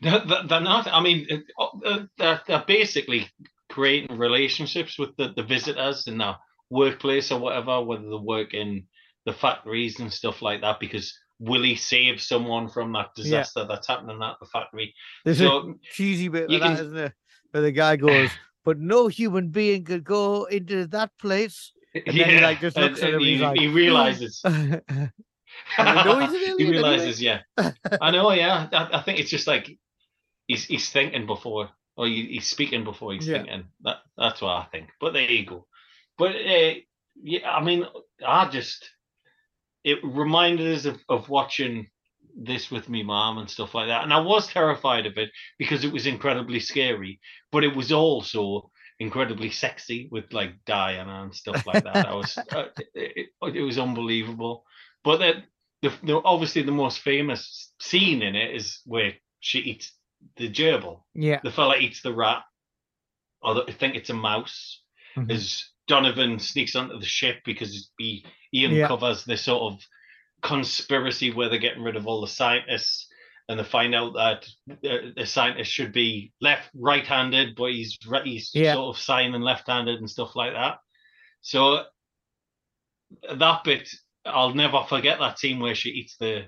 [0.00, 0.86] They're, they're not.
[0.88, 1.26] I mean,
[1.58, 3.28] uh, they're, they're basically
[3.70, 6.36] creating relationships with the, the visitors in their
[6.70, 8.86] workplace or whatever, whether they work in
[9.26, 13.22] the factories and stuff like that, because Willie saves someone from that Yeah.
[13.22, 14.94] disaster that's happening at the factory.
[15.24, 17.14] There's a cheesy bit of that, can- isn't there?
[17.50, 18.30] Where the guy goes,
[18.64, 23.02] "But no human being could go into that place." Then he, like, just and- at
[23.02, 24.42] him, he, like, he realizes.
[25.78, 27.40] I know he's he realizes, yeah.
[28.00, 28.68] I know, yeah.
[28.72, 29.70] I, I think it's just like
[30.46, 33.38] he's he's thinking before, or he, he's speaking before he's Yeah.
[33.38, 33.64] thinking.
[33.82, 34.88] That that's what I think.
[35.00, 35.66] But there you go.
[36.18, 36.74] But uh,
[37.22, 37.86] yeah, I mean,
[38.26, 38.88] I just
[39.84, 41.88] it reminded us of, of watching
[42.34, 45.84] this with me mom and stuff like that, and I was terrified of it because
[45.84, 51.66] it was incredibly scary, but it was also incredibly sexy with like Diana and stuff
[51.66, 52.06] like that.
[52.06, 54.64] I was uh, it, it, it was unbelievable.
[55.04, 55.42] But the,
[55.82, 59.92] the, the obviously the most famous scene in it is where she eats
[60.36, 61.00] the gerbil.
[61.14, 62.42] yeah, The fella eats the rat,
[63.42, 64.80] or the, I think it's a mouse.
[65.16, 65.30] Mhm.
[65.30, 68.88] As Donovan sneaks onto the ship because he he Yeah.
[69.26, 69.80] this sort of
[70.42, 73.08] conspiracy where they're getting rid of all the scientists.
[73.48, 78.50] And they find out that uh, the scientist should be left right-handed, but he's he's
[78.54, 78.74] Yeah.
[78.74, 80.78] sort of signing left-handed and stuff like that.
[81.40, 81.84] So
[83.34, 83.88] that bit,
[84.24, 86.44] I'll never forget that scene where she eats the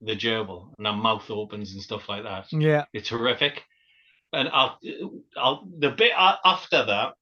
[0.00, 2.46] the gerbil and her mouth opens and stuff like that.
[2.52, 3.64] yeah, It's horrific.
[4.32, 4.78] And I'll,
[5.36, 7.14] I'll the bit after that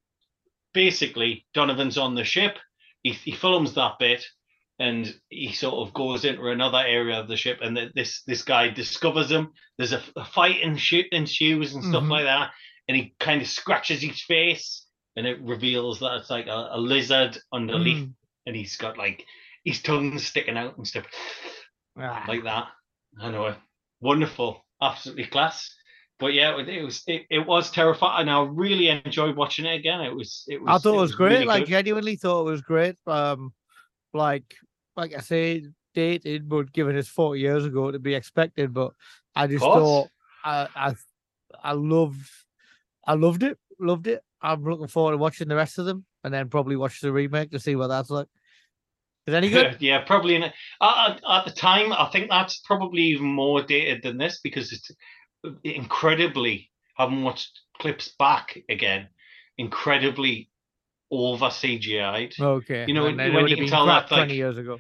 [0.75, 2.59] basically Donovan's on the ship.
[3.03, 4.27] He he films that bit,
[4.79, 8.43] and he sort of goes into another area of the ship, and th- this this
[8.43, 9.53] guy discovers him.
[9.79, 12.11] There's a, a fight and shit ensues and stuff Mhm.
[12.11, 12.51] like that,
[12.89, 16.79] and he kind of scratches his face, and it reveals that it's like a, a
[16.79, 18.15] lizard underneath, Mm.
[18.47, 19.25] and he's got like
[19.65, 21.07] his tongue sticking out and stuff
[21.99, 22.25] Ah.
[22.29, 22.69] like that.
[23.21, 23.55] I know,
[24.01, 25.73] wonderful, absolutely class.
[26.19, 29.75] But yeah, it, it was it, it was terrifying, and I really enjoyed watching it
[29.75, 30.01] again.
[30.01, 30.69] It was it was.
[30.69, 31.33] I thought it was, great.
[31.33, 31.71] really like good.
[31.71, 32.97] genuinely thought it was great.
[33.07, 33.53] Um,
[34.15, 34.55] like
[34.97, 38.73] like I say, dated, but given it's forty years ago to be expected.
[38.73, 38.93] But
[39.35, 40.09] I just thought
[40.45, 40.95] I I
[41.63, 42.29] I loved
[43.07, 44.23] I loved it, loved it.
[44.43, 47.51] I'm looking forward to watching the rest of them, and then probably watch the remake
[47.51, 48.29] to see what that's like.
[49.27, 49.77] Is any good?
[49.81, 50.37] yeah, probably.
[50.37, 54.41] In a, at, at the time, I think that's probably even more dated than this
[54.43, 54.91] because it's
[55.65, 59.09] incredibly having watched clips back again,
[59.59, 60.49] incredibly
[61.11, 62.35] over CGI'd.
[62.41, 62.85] okay.
[62.89, 64.79] You know, it when you can tell that, like- twenty years ago.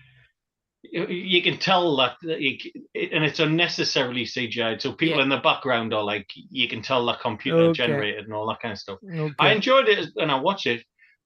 [0.88, 4.80] You, can tell that, that you, c- it- and it's unnecessarily CGI'd.
[4.80, 5.24] So people Yeah.
[5.24, 7.76] in the background are like, you can tell that computer Okay.
[7.86, 8.98] generated and all that kind of stuff.
[9.04, 9.34] Okay.
[9.40, 10.84] I enjoyed it and I watched it,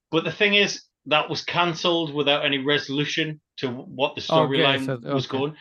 [0.09, 4.85] but the thing is that was cancelled without any resolution to what the Okay, storyline
[4.85, 5.37] so- was okay.
[5.37, 5.55] going.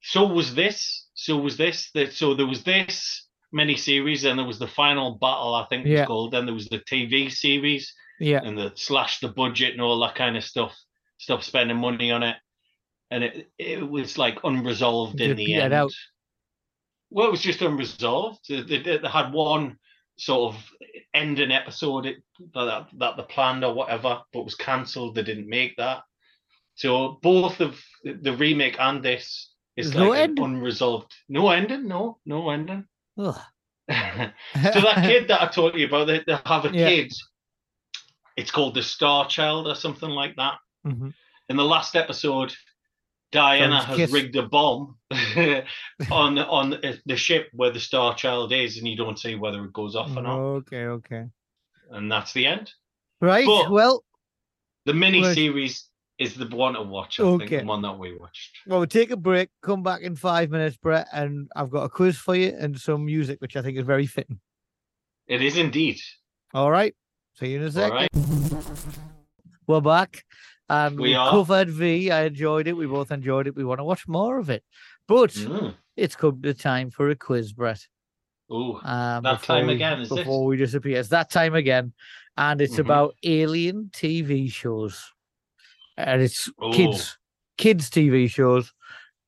[0.00, 1.06] So was this.
[1.14, 1.90] So was this.
[1.92, 5.54] That so there was this mini series, and there was the final battle.
[5.54, 6.00] I think it Yeah.
[6.00, 6.32] was called.
[6.32, 8.40] Then there was the TV series, yeah.
[8.42, 10.76] and the slash the budget and all that kind of stuff.
[11.18, 12.36] Stop spending money on it,
[13.10, 15.72] and it it was like unresolved in the end.
[15.74, 15.92] out.
[17.10, 18.40] Well, it was just unresolved.
[18.48, 19.78] They, they, they had one
[20.16, 20.72] sort of
[21.14, 22.16] ending episode it,
[22.54, 25.14] that that they planned or whatever, but was cancelled.
[25.14, 26.02] They didn't make that.
[26.74, 31.12] So both of the remake and this is There's like no unresolved.
[31.28, 31.88] No ending.
[31.88, 32.84] No, no ending.
[34.72, 36.88] So that kid that I told you about, they, they have a Yeah.
[36.88, 37.12] kid.
[38.38, 40.58] It's called the Star Child or something like that.
[40.86, 41.12] Mhm.
[41.48, 42.54] In the last episode,
[43.32, 44.12] Diana has kiss.
[44.12, 44.96] rigged a bomb
[46.10, 49.72] on on the ship where the Star Child is, and you don't see whether it
[49.72, 50.38] goes off or not.
[50.38, 51.24] Okay, okay.
[51.90, 52.72] And that's the end.
[53.20, 53.44] Right.
[53.46, 54.04] But- well,
[54.86, 57.18] The mini series is the one to watch.
[57.20, 57.46] I Okay.
[57.48, 58.56] think the one that we watched.
[58.66, 61.88] well, we'll take a break, come back in five minutes, Brett, and I've got a
[61.88, 64.40] quiz for you and some music, which I think is very fitting.
[65.26, 65.98] It is indeed.
[66.54, 66.94] All right.
[67.38, 67.92] See you in a second.
[67.94, 68.08] right.
[69.66, 70.24] We're back.
[70.68, 71.30] And We we are.
[71.30, 72.10] covered V.
[72.10, 72.72] I enjoyed it.
[72.76, 73.54] We both enjoyed it.
[73.54, 74.64] We want to watch more of it.
[75.06, 75.74] But Mm.
[75.96, 77.86] it's come to time for a quiz, Brett.
[78.52, 78.80] Ooh.
[78.82, 80.16] Um, That time we- again, is it?
[80.16, 80.98] before we disappear.
[80.98, 81.92] It's that time again,
[82.36, 82.80] and it's Mhm.
[82.86, 85.00] about alien TV shows,
[85.96, 86.72] and it's Oh.
[86.72, 87.18] kids,
[87.56, 88.72] kids TV shows.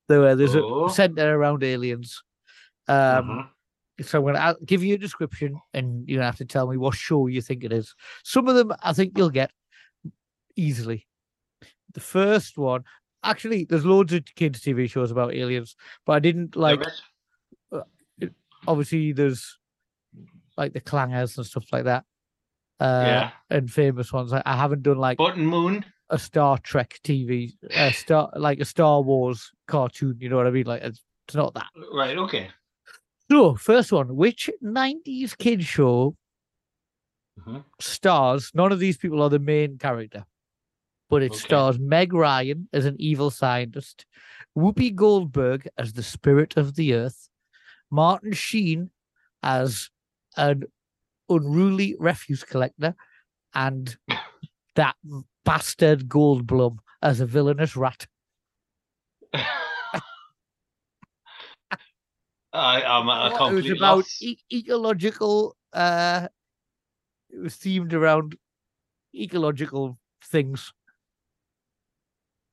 [0.08, 0.86] There, there's Oh.
[0.86, 2.22] a center around aliens.
[2.88, 3.48] Um, Mhm.
[4.02, 6.94] So I'm going to give you a description, and you have to tell me what
[6.94, 7.94] show you think it is.
[8.24, 9.50] Some of them I think you'll get
[10.56, 11.06] easily.
[11.92, 12.84] The first one,
[13.24, 15.76] actually, there's loads of kids TV shows about aliens,
[16.06, 16.80] but I didn't like.
[16.80, 18.30] There is.
[18.66, 19.58] Obviously, there's
[20.56, 22.04] like the clangers and stuff like that.
[22.78, 23.30] Uh, yeah.
[23.50, 24.32] and famous ones.
[24.32, 25.84] I, I haven't done like Button Moon.
[26.08, 30.16] a Star Trek TV, a Star like a Star Wars cartoon.
[30.20, 30.66] You know what I mean?
[30.66, 31.66] Like it's, it's not that.
[31.92, 32.16] Right.
[32.16, 32.48] Okay.
[33.30, 36.16] So first one, which '90s kid show
[37.38, 37.64] Mhm.
[37.78, 38.50] stars?
[38.54, 40.26] None of these people are the main character,
[41.08, 41.38] but it Okay.
[41.38, 44.04] stars Meg Ryan as an evil scientist,
[44.56, 47.30] Whoopi Goldberg as the spirit of the earth,
[47.88, 48.90] Martin Sheen
[49.44, 49.90] as
[50.36, 50.64] an
[51.28, 52.96] unruly refuse collector,
[53.54, 53.96] and
[54.74, 54.96] that
[55.44, 58.08] bastard Goldblum as a villainous rat.
[62.52, 65.56] I, I'm a What- it was about e- ecological.
[65.72, 66.28] Uh,
[67.30, 68.36] it was themed around
[69.14, 70.72] ecological things.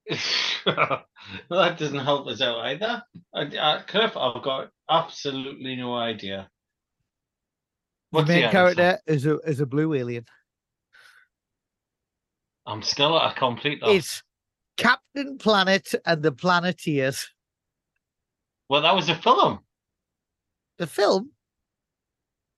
[0.66, 1.06] well,
[1.50, 3.04] that doesn't help us out either.
[3.34, 6.50] I, I, Cliff, I've got absolutely no idea.
[8.12, 8.52] What's the main answer?
[8.52, 10.26] character is a is a blue alien.
[12.66, 13.96] I'm still at a complete loss.
[13.96, 14.24] It's
[14.78, 17.28] Captain Planet and the Planeteers.
[18.70, 19.60] Well, that was a film.
[20.78, 21.32] The film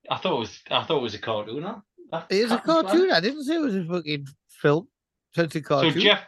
[0.10, 0.60] I thought it was.
[0.72, 1.64] I thought it was a cartoon.
[1.64, 1.76] Huh?
[2.12, 3.12] That's is a cartoon.
[3.12, 4.28] I didn't say it was a fucking
[4.62, 4.88] film.
[5.34, 5.94] So it's a cartoon.
[5.94, 6.20] So Jeff,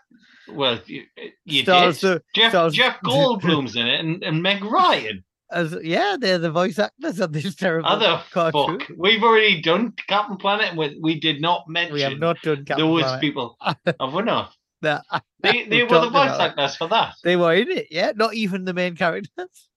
[0.53, 1.03] well, you,
[1.45, 2.07] you Stars did.
[2.17, 5.23] the- Jeff stars- Jeff Goldblum's in it, and, and Meg Ryan.
[5.51, 8.79] As yeah, they're the voice actors of this terrible Other cartoon.
[8.79, 8.89] fuck.
[8.97, 10.77] We've already done Captain Planet.
[10.77, 13.19] We, we did not mention We have not done Captain those Planet.
[13.21, 13.57] people.
[13.59, 14.53] Have we not?
[14.81, 15.03] That-
[15.41, 17.15] They, they were the voice actors for that.
[17.23, 18.11] They were in it, yeah.
[18.15, 19.67] Not even the main characters.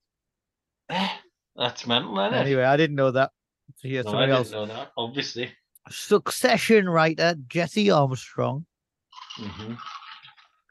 [0.91, 1.09] Eh.
[1.57, 2.39] That's mental, isn't it?
[2.39, 3.31] Anyway, I didn't know that.
[3.77, 4.51] So here's No, I something didn't else.
[4.53, 4.93] know that.
[4.97, 5.53] Obviously.
[5.91, 8.67] Succession writer Jesse Armstrong,
[9.37, 9.75] hmm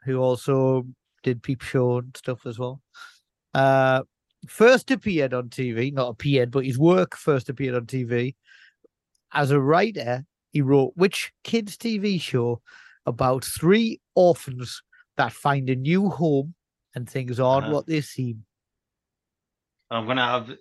[0.04, 0.86] who also
[1.22, 2.82] did Peep Show and stuff as well.
[3.54, 4.02] Uh,
[4.46, 8.34] first appeared on TV, not appeared, but his work first appeared on TV
[9.32, 10.26] as a writer.
[10.52, 12.60] He wrote which kids' TV show
[13.06, 14.82] about three orphans
[15.16, 16.54] that find a new home
[16.94, 17.74] and things aren't Uh-huh.
[17.74, 18.44] what they seem.
[19.90, 20.54] I'm gonna have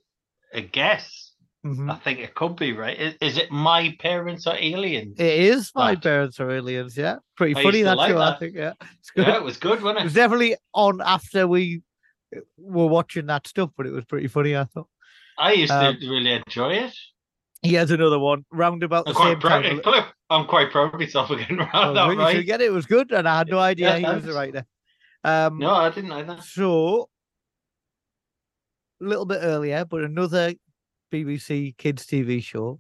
[0.54, 1.32] a guess.
[1.66, 1.90] Mhm.
[1.90, 3.00] I think it could be right.
[3.00, 5.18] Is, is it my parents are aliens?
[5.18, 7.18] It is my parents are aliens, yeah.
[7.38, 8.74] Pretty I funny used to that I think, yeah.
[9.00, 9.28] It's good.
[9.28, 10.06] yeah, it was good, It wasn't was it?
[10.06, 11.82] Was definitely on after we
[12.58, 14.88] were watching that stuff, but it was pretty funny, I thought.
[15.38, 16.96] I used um, to really enjoy it.
[17.62, 19.64] He has another one round about the I'm same proud.
[19.84, 20.04] time.
[20.30, 21.60] I'm quite proud of myself again.
[21.74, 22.36] Oh, Around that you right?
[22.36, 22.66] should get it.
[22.66, 24.66] It was good, and I had no idea Yeah, he was the writer.
[25.24, 26.40] Um, No, I didn't either.
[26.42, 27.08] So,
[29.02, 30.54] a little bit earlier, but another
[31.12, 32.80] BBC kids TV show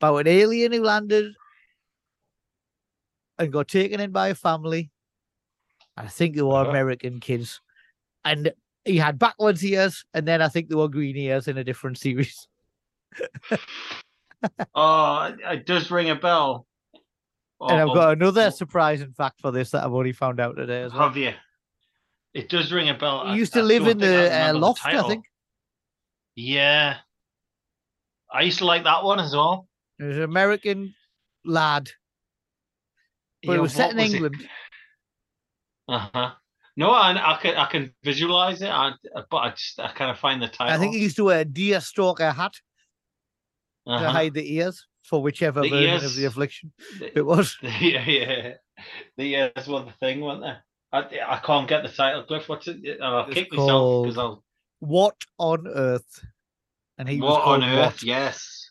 [0.00, 1.32] about an alien who landed
[3.38, 4.90] and got taken in by a family.
[5.96, 6.70] I think they were Uh-huh.
[6.70, 7.60] American kids,
[8.24, 8.52] and
[8.84, 11.98] he had backwards ears, and then I think they were green ears in a different
[11.98, 12.46] series.
[14.74, 16.66] Oh, it- does ring a bell.
[17.60, 20.56] and I've Oh, got another oh, surprising fact for this that I've only found out
[20.56, 21.08] today as well.
[21.08, 21.32] Have you?
[22.34, 23.24] It does ring a bell.
[23.24, 25.24] He I- used to I live don't in the uh, loft, I think.
[26.36, 26.96] Yeah.
[28.32, 29.68] I used to like that one as well.
[29.98, 30.94] It was an American
[31.44, 31.90] lad,
[33.44, 34.48] but Yeah, it was set in England.
[35.88, 36.30] Uh huh.
[36.76, 38.92] No, I, I can I can visualize it, I,
[39.30, 40.74] but I just I kind of find the title.
[40.74, 42.54] I think he used to wear a deer stalker hat
[43.86, 44.10] to Uh-huh.
[44.10, 47.56] hide the ears for whichever The version of the affliction The- it was.
[47.62, 48.54] yeah, yeah.
[49.16, 50.56] The years were the thing, weren't they?
[50.92, 52.48] I, I can't get the title, Cliff.
[52.48, 53.00] What's it?
[53.00, 54.42] I'll It's kick myself because I'll.
[54.80, 56.24] What on earth?
[56.98, 57.94] And he What on earth?
[57.94, 58.02] What.
[58.02, 58.70] Yes.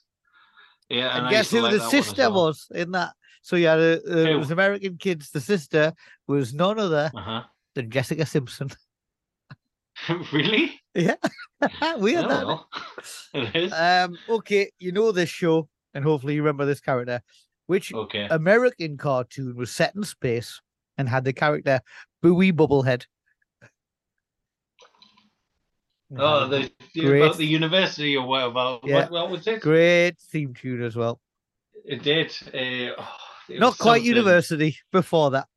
[0.89, 2.45] Yeah, And I guess who like the that one as sister well.
[2.45, 3.13] was in that?
[3.41, 5.31] So yeah, uh, uh, it was American Kids.
[5.31, 5.93] The sister
[6.27, 7.43] was none other Uh
[7.75, 8.69] than Jessica Simpson.
[10.31, 10.79] really?
[10.95, 11.15] yeah,
[11.97, 12.25] weird.
[12.25, 12.65] Oh,
[13.33, 13.41] that.
[13.41, 13.73] It is.
[13.73, 17.21] Um, okay, you know this show, and hopefully you remember this character.
[17.67, 18.27] Which okay.
[18.29, 20.59] American cartoon was set in space
[20.97, 21.79] and had the character
[22.23, 23.05] Booey Bubblehead?
[26.17, 27.21] Oh, the, great.
[27.21, 29.01] about the university or what about Yeah.
[29.01, 29.61] what, what was it?
[29.61, 31.19] great theme tune as well.
[31.85, 32.31] It did.
[32.53, 33.15] Uh, oh,
[33.49, 34.05] it Not quite something.
[34.05, 35.47] university before that.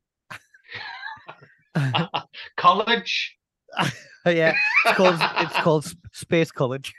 [2.57, 3.37] College.
[4.25, 4.53] yeah,
[4.85, 6.93] it's called it's called Space College.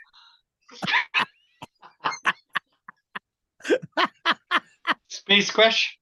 [5.07, 5.97] Space Crash.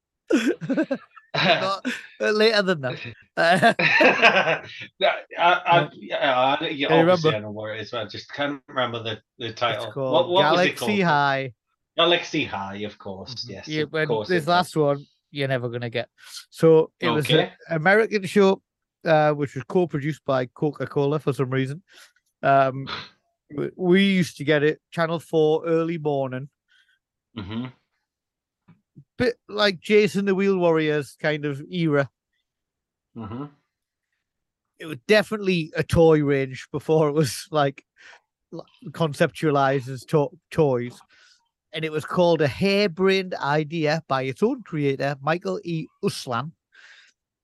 [1.36, 1.86] Not,
[2.20, 3.16] later than that.
[3.38, 3.82] Uh,
[5.00, 7.30] I, I, yeah, I, yeah, obviously remember?
[7.30, 9.92] I know where it is, but I just can't remember the, the title.
[9.96, 11.02] what what was it Galaxy?
[11.02, 11.54] High.
[11.98, 13.46] Galaxy High, of course.
[13.48, 14.28] Yes, Yeah, of course.
[14.28, 16.10] this last one you're never gonna get.
[16.50, 18.62] So it was an American show,
[19.06, 21.84] uh, which was co-produced by Coca-Cola for some reason.
[22.44, 22.88] Um,
[23.76, 26.50] we used to get it Channel Four early morning,
[27.36, 27.66] hmm
[29.18, 32.10] bit like Jayce and the Wheeled Warriors kind of era.
[33.16, 33.46] hmm
[34.80, 37.84] It was definitely a toy range before it was like
[38.92, 41.00] conceptualized as to- toys.
[41.74, 45.88] And it was called a harebrained idea by its own creator, Michael E.
[46.04, 46.52] Uslan.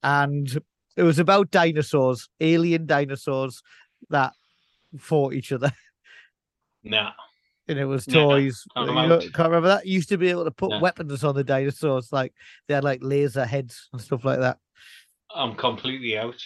[0.02, 0.62] And
[0.96, 3.62] it was about dinosaurs, alien dinosaurs
[4.10, 4.34] that
[4.98, 5.72] fought each other.
[6.84, 7.10] No.
[7.68, 8.64] And it was toys.
[8.76, 9.86] You know- can't remember that?
[9.86, 10.80] You used to be able to put No.
[10.80, 12.34] weapons on the dinosaurs, like
[12.68, 14.58] they had like laser heads and stuff like that.
[15.34, 16.42] I'm completely out.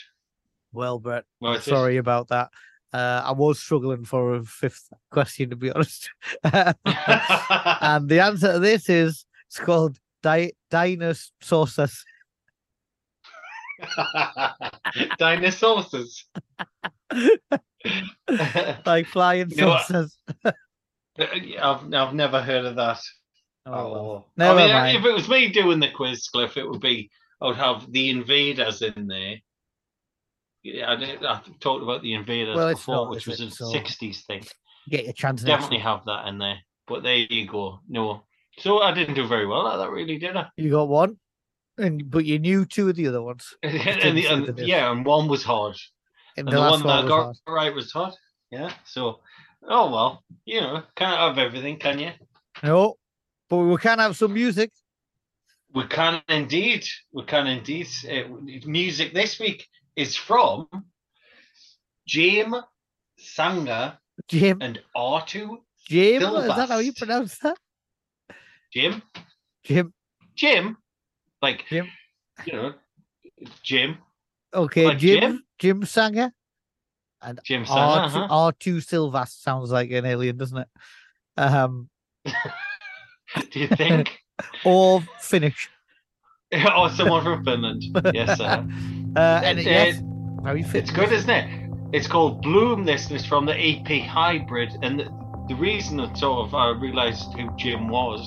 [0.72, 2.50] Well, Brett, Well, I'm it's just- sorry about that.
[2.94, 6.10] Uh, I was struggling for a fifth question, to be honest.
[6.44, 6.76] and
[8.10, 12.04] the answer to this is it's called di- Dinosaucers,
[15.20, 16.24] Dinosaucers.
[18.86, 20.18] like flying You know saucers.
[21.20, 23.00] I've I've never heard of that.
[23.66, 24.28] Oh, well.
[24.38, 24.98] I Never mean, mind.
[24.98, 27.10] if it was me doing the quiz, Cliff, it would be
[27.42, 29.36] I would have the invaders in there.
[30.64, 33.50] Yeah, I, did, I talked about the invaders Well, before, not, which was it?
[33.50, 34.44] a So- '60s thing.
[34.90, 36.60] Get your chance Definitely have that in there.
[36.88, 37.80] But there you go.
[37.90, 38.24] No,
[38.60, 40.48] so I didn't do very well at that, really, did I?
[40.56, 41.18] You got one,
[41.78, 43.54] and but you knew two of the other ones.
[43.64, 45.76] and the, and, yeah, and one was hard,
[46.38, 47.36] And and the the one that I got hard.
[47.48, 48.14] right was hard.
[48.50, 48.72] Yeah.
[48.86, 49.20] So,
[49.68, 52.12] oh well, you know, can't have everything, can you?
[52.64, 52.96] No,
[53.50, 54.72] but we can have some music.
[55.74, 56.86] We can indeed.
[57.12, 57.88] We can indeed.
[58.10, 58.28] Uh,
[58.66, 60.68] music this week is from
[62.08, 62.56] James
[63.18, 63.98] Sanger
[64.28, 65.58] Jim, and Arttu.
[65.88, 67.58] Jim, is that how you pronounce that?
[68.74, 69.02] Jim?
[69.64, 69.94] Jim.
[70.36, 70.78] Jim,
[71.42, 71.88] like Jim.
[72.46, 72.74] you know,
[73.64, 73.98] Jim,
[74.54, 75.20] Okay, Like Jim.
[75.20, 75.44] Jim?
[75.60, 76.32] Jim Sanger.
[77.28, 78.28] And Jim Arttu, huh?
[78.30, 80.68] Arttu Silvast sounds like an alien, doesn't it?
[81.36, 81.90] Um,
[83.52, 84.18] Do you think?
[84.66, 85.70] or Finnish.
[86.78, 87.84] or someone from Finland?
[88.14, 88.66] Yes, sir.
[89.16, 90.02] Uh, and It- yes,
[90.42, 90.62] very.
[90.74, 91.70] It's good, isn't it?
[91.92, 92.86] It's called Bloom.
[92.86, 95.06] This is from the EP Hybrid, and the,
[95.50, 98.22] the reason that sort of I realised who Jim was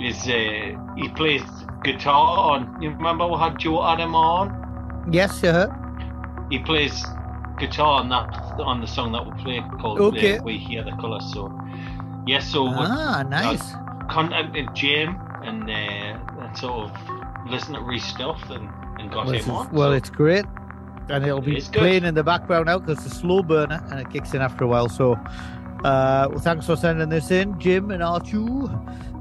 [0.00, 1.42] is uh, he plays
[1.84, 2.82] guitar on.
[2.82, 5.08] You remember we had Joe Adam on?
[5.12, 5.70] Yes, sir.
[6.50, 7.04] He plays
[7.58, 8.28] guitar on that
[8.60, 10.38] on the song that we played called Okay.
[10.38, 11.50] uh, "We Hear the Colour." So
[12.26, 13.72] yes, so we Ah, nice.
[14.10, 16.92] contacted Jim and, uh, sort of
[17.50, 19.68] listened to Reese stuff and, and got Well, him on.
[19.72, 20.44] well, so- it's great.
[21.08, 21.72] And it'll be good.
[21.72, 24.64] playing in the background now because it's a slow burner and it kicks in after
[24.64, 24.88] a while.
[24.88, 25.12] So,
[25.84, 28.68] uh, well, thanks for sending this in, Jim and Arttu.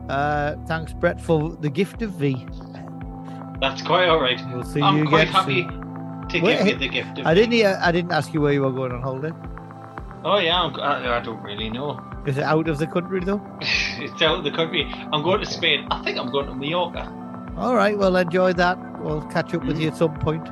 [0.09, 2.43] Uh, thanks, Brett, for the gift of V.
[3.61, 4.41] that's quite all right.
[4.51, 5.84] We'll see I'm you quite again happy soon.
[6.39, 7.51] To Wait, give you the gift of I didn't.
[7.53, 9.31] hear- I didn't ask you where you were going on holiday.
[10.23, 11.99] Oh yeah, I'm, I, I don't really know.
[12.25, 13.41] Is it out of the country though?
[13.61, 14.91] it's out of the country.
[15.13, 15.87] I'm going to Spain.
[15.91, 17.11] I think I'm going to Mallorca.
[17.57, 17.97] All right.
[17.97, 18.77] Well, enjoy that.
[19.01, 20.47] We'll catch up with you at some point.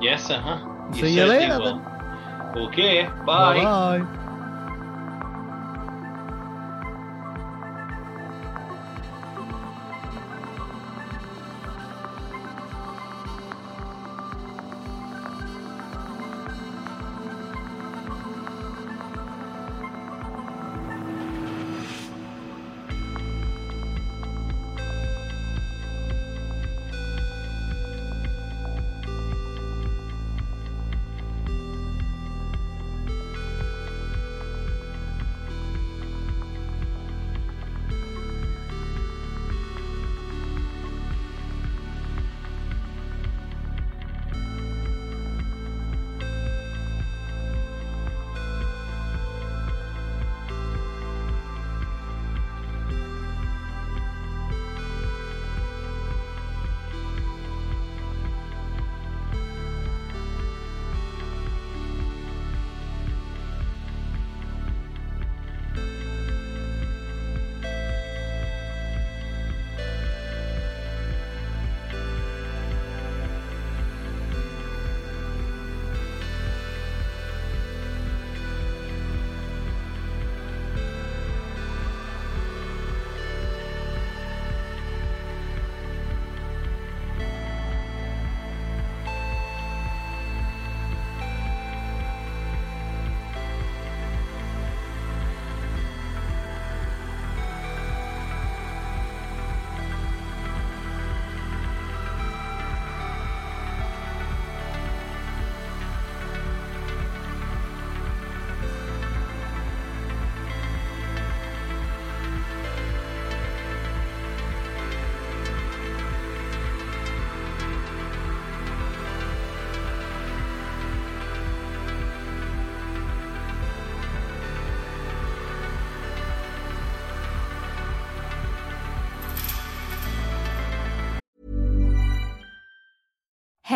[0.00, 0.92] Yes, uh huh.
[0.94, 1.82] See you later,
[2.56, 3.62] Okay, bye.
[3.62, 4.24] Bye.